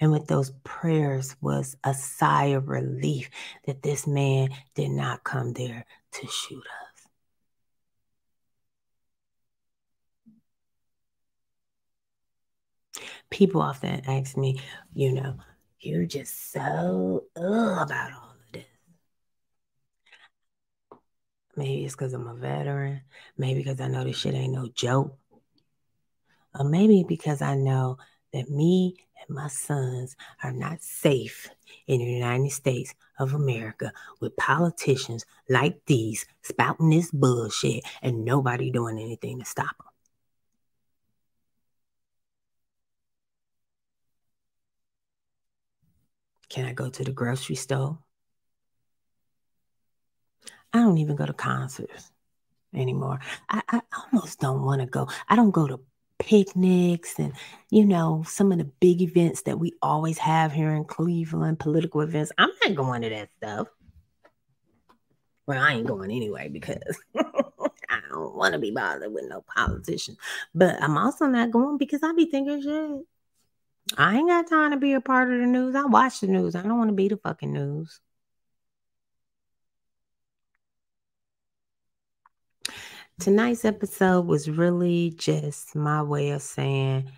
And 0.00 0.12
with 0.12 0.26
those 0.26 0.52
prayers 0.64 1.36
was 1.40 1.76
a 1.84 1.94
sigh 1.94 2.46
of 2.46 2.68
relief 2.68 3.30
that 3.66 3.82
this 3.82 4.06
man 4.06 4.50
did 4.74 4.90
not 4.90 5.24
come 5.24 5.52
there 5.54 5.86
to 6.12 6.26
shoot 6.26 6.58
us. 6.58 6.93
People 13.34 13.62
often 13.62 14.00
ask 14.06 14.36
me, 14.36 14.60
you 14.94 15.10
know, 15.12 15.34
you're 15.80 16.06
just 16.06 16.52
so 16.52 17.24
ugh 17.34 17.82
about 17.82 18.12
all 18.12 18.30
of 18.30 18.52
this. 18.52 18.64
Maybe 21.56 21.84
it's 21.84 21.96
because 21.96 22.12
I'm 22.12 22.28
a 22.28 22.34
veteran. 22.34 23.00
Maybe 23.36 23.58
because 23.64 23.80
I 23.80 23.88
know 23.88 24.04
this 24.04 24.18
shit 24.18 24.34
ain't 24.34 24.52
no 24.52 24.68
joke. 24.68 25.18
Or 26.56 26.64
maybe 26.64 27.04
because 27.08 27.42
I 27.42 27.56
know 27.56 27.98
that 28.32 28.50
me 28.50 28.94
and 29.20 29.34
my 29.36 29.48
sons 29.48 30.14
are 30.44 30.52
not 30.52 30.80
safe 30.80 31.50
in 31.88 31.98
the 31.98 32.04
United 32.04 32.52
States 32.52 32.94
of 33.18 33.34
America 33.34 33.92
with 34.20 34.36
politicians 34.36 35.26
like 35.48 35.80
these 35.86 36.24
spouting 36.42 36.90
this 36.90 37.10
bullshit 37.10 37.82
and 38.00 38.24
nobody 38.24 38.70
doing 38.70 39.00
anything 39.00 39.40
to 39.40 39.44
stop 39.44 39.76
them. 39.78 39.93
Can 46.48 46.66
I 46.66 46.72
go 46.72 46.88
to 46.90 47.04
the 47.04 47.12
grocery 47.12 47.56
store? 47.56 47.98
I 50.72 50.78
don't 50.78 50.98
even 50.98 51.16
go 51.16 51.26
to 51.26 51.32
concerts 51.32 52.10
anymore. 52.74 53.20
I, 53.48 53.62
I 53.68 53.80
almost 54.12 54.40
don't 54.40 54.64
want 54.64 54.80
to 54.80 54.86
go. 54.86 55.08
I 55.28 55.36
don't 55.36 55.52
go 55.52 55.66
to 55.66 55.80
picnics 56.18 57.18
and, 57.18 57.32
you 57.70 57.84
know, 57.84 58.24
some 58.26 58.50
of 58.52 58.58
the 58.58 58.64
big 58.64 59.00
events 59.00 59.42
that 59.42 59.58
we 59.58 59.72
always 59.82 60.18
have 60.18 60.52
here 60.52 60.70
in 60.70 60.84
Cleveland, 60.84 61.60
political 61.60 62.00
events. 62.00 62.32
I'm 62.38 62.50
not 62.64 62.74
going 62.74 63.02
to 63.02 63.10
that 63.10 63.28
stuff. 63.36 63.68
Well, 65.46 65.62
I 65.62 65.74
ain't 65.74 65.86
going 65.86 66.10
anyway 66.10 66.48
because 66.48 66.98
I 67.16 68.00
don't 68.10 68.34
want 68.34 68.54
to 68.54 68.58
be 68.58 68.70
bothered 68.70 69.12
with 69.12 69.24
no 69.28 69.42
politician. 69.42 70.16
But 70.54 70.82
I'm 70.82 70.96
also 70.96 71.26
not 71.26 71.50
going 71.50 71.76
because 71.76 72.02
I 72.02 72.12
be 72.12 72.26
thinking 72.26 72.62
shit. 72.62 73.06
I 73.98 74.16
ain't 74.16 74.28
got 74.28 74.48
time 74.48 74.70
to 74.72 74.76
be 74.78 74.94
a 74.94 75.00
part 75.00 75.32
of 75.32 75.40
the 75.40 75.46
news. 75.46 75.74
I 75.74 75.84
watch 75.84 76.20
the 76.20 76.26
news. 76.26 76.54
I 76.54 76.62
don't 76.62 76.78
want 76.78 76.88
to 76.90 76.94
be 76.94 77.08
the 77.08 77.16
fucking 77.18 77.52
news. 77.52 78.00
Tonight's 83.20 83.64
episode 83.64 84.26
was 84.26 84.50
really 84.50 85.10
just 85.16 85.76
my 85.76 86.02
way 86.02 86.30
of 86.30 86.42
saying 86.42 87.10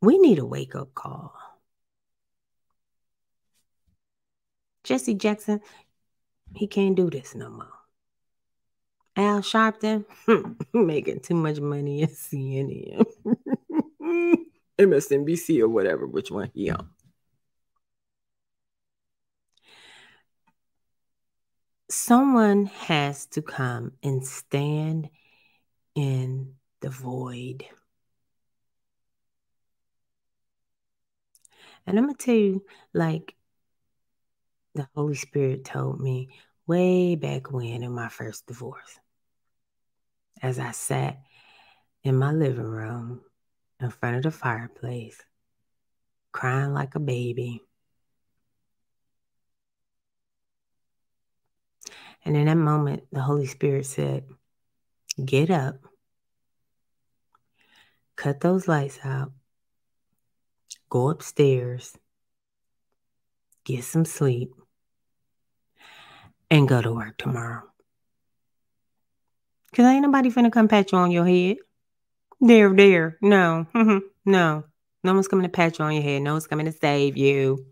we 0.00 0.18
need 0.18 0.38
a 0.38 0.46
wake 0.46 0.74
up 0.74 0.94
call. 0.94 1.34
Jesse 4.84 5.14
Jackson, 5.14 5.60
he 6.54 6.66
can't 6.66 6.96
do 6.96 7.10
this 7.10 7.34
no 7.34 7.50
more. 7.50 7.75
Al 9.16 9.40
Sharpton, 9.40 10.04
making 10.74 11.20
too 11.20 11.34
much 11.34 11.58
money 11.58 12.02
at 12.02 12.10
CNN, 12.10 13.04
MSNBC 14.78 15.60
or 15.60 15.68
whatever, 15.68 16.06
which 16.06 16.30
one 16.30 16.50
he 16.52 16.70
on. 16.70 16.90
Someone 21.88 22.66
has 22.66 23.26
to 23.26 23.42
come 23.42 23.92
and 24.02 24.26
stand 24.26 25.08
in 25.94 26.54
the 26.80 26.90
void. 26.90 27.64
And 31.86 31.98
I'm 31.98 32.04
going 32.04 32.16
to 32.16 32.24
tell 32.24 32.34
you, 32.34 32.64
like, 32.92 33.34
the 34.74 34.88
Holy 34.94 35.14
Spirit 35.14 35.64
told 35.64 36.00
me 36.00 36.28
way 36.66 37.14
back 37.14 37.50
when 37.50 37.82
in 37.82 37.92
my 37.92 38.08
first 38.08 38.46
divorce, 38.46 38.98
as 40.42 40.58
I 40.58 40.72
sat 40.72 41.18
in 42.02 42.16
my 42.16 42.32
living 42.32 42.64
room 42.64 43.20
in 43.80 43.90
front 43.90 44.16
of 44.16 44.22
the 44.22 44.30
fireplace, 44.30 45.20
crying 46.32 46.72
like 46.72 46.94
a 46.94 47.00
baby. 47.00 47.62
And 52.24 52.36
in 52.36 52.46
that 52.46 52.56
moment, 52.56 53.04
the 53.12 53.20
Holy 53.20 53.46
Spirit 53.46 53.86
said, 53.86 54.24
Get 55.24 55.50
up, 55.50 55.76
cut 58.16 58.40
those 58.40 58.68
lights 58.68 58.98
out, 59.04 59.32
go 60.90 61.08
upstairs, 61.08 61.96
get 63.64 63.84
some 63.84 64.04
sleep, 64.04 64.52
and 66.50 66.68
go 66.68 66.82
to 66.82 66.92
work 66.92 67.16
tomorrow. 67.16 67.62
Cause 69.74 69.84
ain't 69.84 70.02
nobody 70.02 70.30
finna 70.30 70.52
come 70.52 70.68
pat 70.68 70.92
you 70.92 70.98
on 70.98 71.10
your 71.10 71.26
head. 71.26 71.56
There, 72.40 72.74
there. 72.74 73.18
No, 73.20 73.66
mm-hmm. 73.74 73.98
no. 74.24 74.64
No 75.02 75.14
one's 75.14 75.28
coming 75.28 75.44
to 75.44 75.48
pat 75.48 75.78
you 75.78 75.84
on 75.84 75.94
your 75.94 76.02
head. 76.02 76.22
No 76.22 76.32
one's 76.32 76.46
coming 76.46 76.66
to 76.66 76.72
save 76.72 77.16
you. 77.16 77.66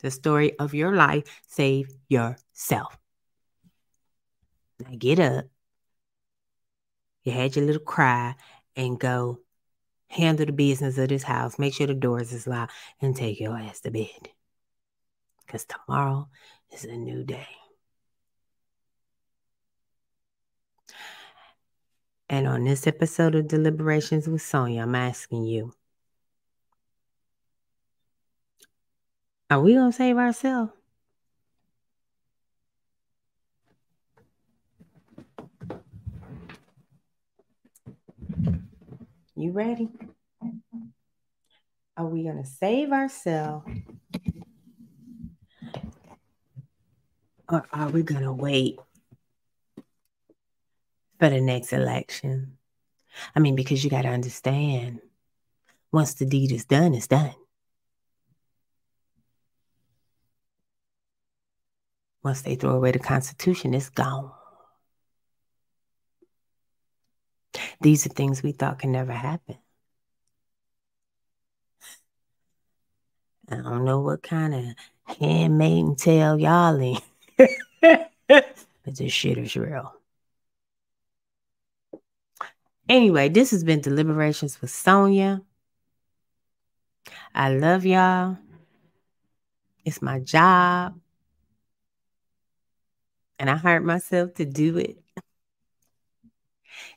The 0.00 0.10
story 0.10 0.58
of 0.58 0.74
your 0.74 0.94
life. 0.94 1.24
Save 1.48 1.88
yourself. 2.08 2.98
Now 4.78 4.90
get 4.98 5.20
up. 5.20 5.46
You 7.22 7.32
had 7.32 7.56
your 7.56 7.64
little 7.64 7.82
cry 7.82 8.34
and 8.76 9.00
go 9.00 9.40
handle 10.08 10.46
the 10.46 10.52
business 10.52 10.98
of 10.98 11.08
this 11.08 11.22
house. 11.22 11.58
Make 11.58 11.74
sure 11.74 11.86
the 11.86 11.94
doors 11.94 12.32
is 12.32 12.46
locked 12.46 12.72
and 13.00 13.16
take 13.16 13.40
your 13.40 13.56
ass 13.56 13.80
to 13.80 13.90
bed. 13.90 14.30
Because 15.44 15.64
tomorrow 15.64 16.28
is 16.72 16.84
a 16.84 16.96
new 16.96 17.24
day. 17.24 17.48
And 22.28 22.48
on 22.48 22.64
this 22.64 22.86
episode 22.86 23.36
of 23.36 23.46
Deliberations 23.46 24.28
with 24.28 24.42
Sonya, 24.42 24.82
I'm 24.82 24.96
asking 24.96 25.44
you 25.44 25.72
Are 29.48 29.60
we 29.60 29.74
going 29.74 29.92
to 29.92 29.96
save 29.96 30.16
ourselves? 30.16 30.72
You 39.36 39.52
ready? 39.52 39.88
Are 41.96 42.06
we 42.06 42.24
going 42.24 42.42
to 42.42 42.48
save 42.48 42.90
ourselves? 42.90 43.70
Or 47.48 47.64
are 47.72 47.88
we 47.90 48.02
going 48.02 48.22
to 48.22 48.32
wait 48.32 48.78
for 51.18 51.28
the 51.28 51.40
next 51.40 51.72
election. 51.72 52.58
I 53.34 53.40
mean, 53.40 53.56
because 53.56 53.82
you 53.82 53.90
got 53.90 54.02
to 54.02 54.08
understand 54.08 55.00
once 55.92 56.14
the 56.14 56.26
deed 56.26 56.52
is 56.52 56.64
done, 56.64 56.94
it's 56.94 57.06
done. 57.06 57.34
Once 62.22 62.42
they 62.42 62.56
throw 62.56 62.72
away 62.72 62.90
the 62.90 62.98
Constitution, 62.98 63.72
it's 63.72 63.88
gone. 63.88 64.32
These 67.80 68.06
are 68.06 68.10
things 68.10 68.42
we 68.42 68.52
thought 68.52 68.80
could 68.80 68.90
never 68.90 69.12
happen. 69.12 69.56
I 73.48 73.56
don't 73.56 73.84
know 73.84 74.00
what 74.00 74.22
kind 74.22 74.54
of 74.54 74.64
handmaiden 75.18 75.94
tale 75.94 76.38
y'all 76.38 76.80
in, 76.80 76.98
but 77.80 78.52
this 78.84 79.12
shit 79.12 79.38
is 79.38 79.54
real. 79.54 79.95
Anyway, 82.88 83.28
this 83.28 83.50
has 83.50 83.64
been 83.64 83.80
Deliberations 83.80 84.60
with 84.60 84.70
Sonya. 84.70 85.42
I 87.34 87.52
love 87.52 87.84
y'all. 87.84 88.38
It's 89.84 90.00
my 90.00 90.20
job. 90.20 90.98
And 93.38 93.50
I 93.50 93.56
hired 93.56 93.84
myself 93.84 94.34
to 94.34 94.44
do 94.44 94.78
it 94.78 94.98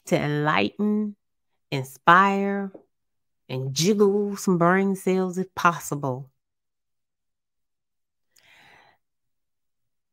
to 0.06 0.18
enlighten, 0.20 1.16
inspire, 1.72 2.72
and 3.48 3.74
jiggle 3.74 4.38
some 4.38 4.58
brain 4.58 4.96
cells 4.96 5.38
if 5.38 5.54
possible. 5.56 6.30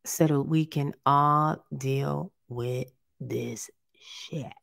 So 0.05 0.25
that 0.27 0.41
we 0.41 0.65
can 0.65 0.93
all 1.05 1.63
deal 1.75 2.31
with 2.47 2.87
this 3.19 3.69
shit 3.99 4.53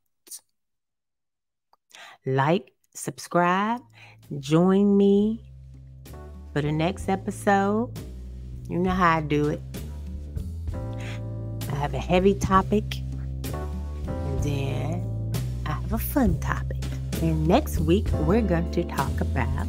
like, 2.27 2.73
subscribe, 2.95 3.81
join 4.41 4.97
me 4.97 5.45
for 6.53 6.63
the 6.63 6.73
next 6.73 7.09
episode. 7.09 7.91
You 8.69 8.79
know 8.79 8.91
how 8.91 9.19
I 9.19 9.21
do 9.21 9.49
it. 9.49 9.61
I 11.71 11.75
have 11.75 11.93
a 11.93 11.99
heavy 11.99 12.35
topic, 12.35 12.85
and 14.07 14.43
then 14.43 15.33
I 15.67 15.73
have 15.73 15.93
a 15.93 15.99
fun 15.99 16.39
topic. 16.41 16.79
And 17.21 17.47
next 17.47 17.79
week, 17.79 18.07
we're 18.27 18.43
going 18.43 18.71
to 18.73 18.85
talk 18.85 19.21
about 19.21 19.67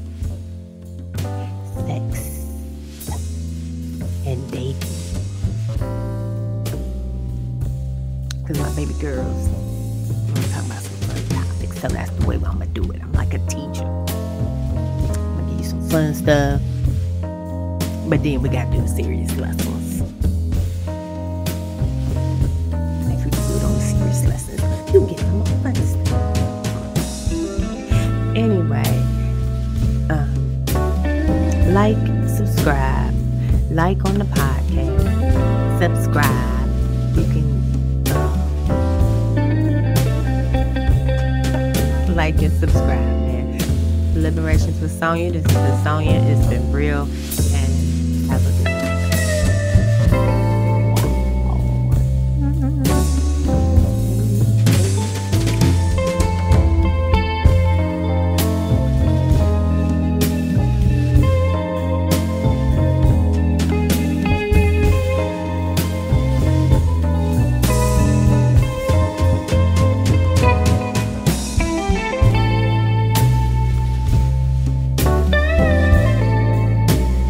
sex 1.76 2.46
and 4.26 4.52
dating. 4.52 4.76
Because 8.42 8.60
my 8.60 8.76
baby 8.76 8.94
girls, 9.00 9.50
so 11.76 11.88
that's 11.90 12.10
the 12.12 12.26
way 12.26 12.36
I'm 12.36 12.42
gonna 12.42 12.66
do 12.68 12.84
it. 12.92 13.02
I'm 13.02 13.12
like 13.14 13.34
a 13.34 13.40
teacher. 13.40 13.84
I'm 13.84 14.06
gonna 15.38 15.50
give 15.50 15.60
you 15.60 15.66
some 15.66 15.90
fun 15.90 16.14
stuff, 16.14 16.62
but 18.10 18.24
then 18.24 18.42
we 18.42 18.50
gotta 18.50 18.72
do 18.72 18.88
serious 18.88 19.36
lessons. 19.38 20.02
If 23.12 23.26
we 23.26 23.32
do 23.32 23.38
it 23.38 23.64
on 23.64 23.74
the 23.74 23.80
serious 23.82 24.26
lessons, 24.26 24.62
you 24.94 25.06
get 25.08 25.20
some 25.20 25.44
fun 25.62 25.76
stuff. 25.76 26.38
Anyway, 28.36 28.94
um, 30.10 30.34
like, 31.74 31.98
subscribe, 32.28 33.14
like 33.72 34.04
on 34.06 34.18
the 34.18 34.26
podcast, 34.26 35.80
subscribe. 35.80 36.70
You 37.18 37.24
can 37.34 37.55
like 42.26 42.42
and 42.42 42.60
subscribe, 42.60 42.88
man. 42.88 43.60
Liberations 44.16 44.82
with 44.82 44.92
Sonya. 44.98 45.32
This 45.32 45.46
is 45.46 45.84
Sonya. 45.84 46.20
It's 46.24 46.48
been 46.48 46.72
real. 46.72 47.08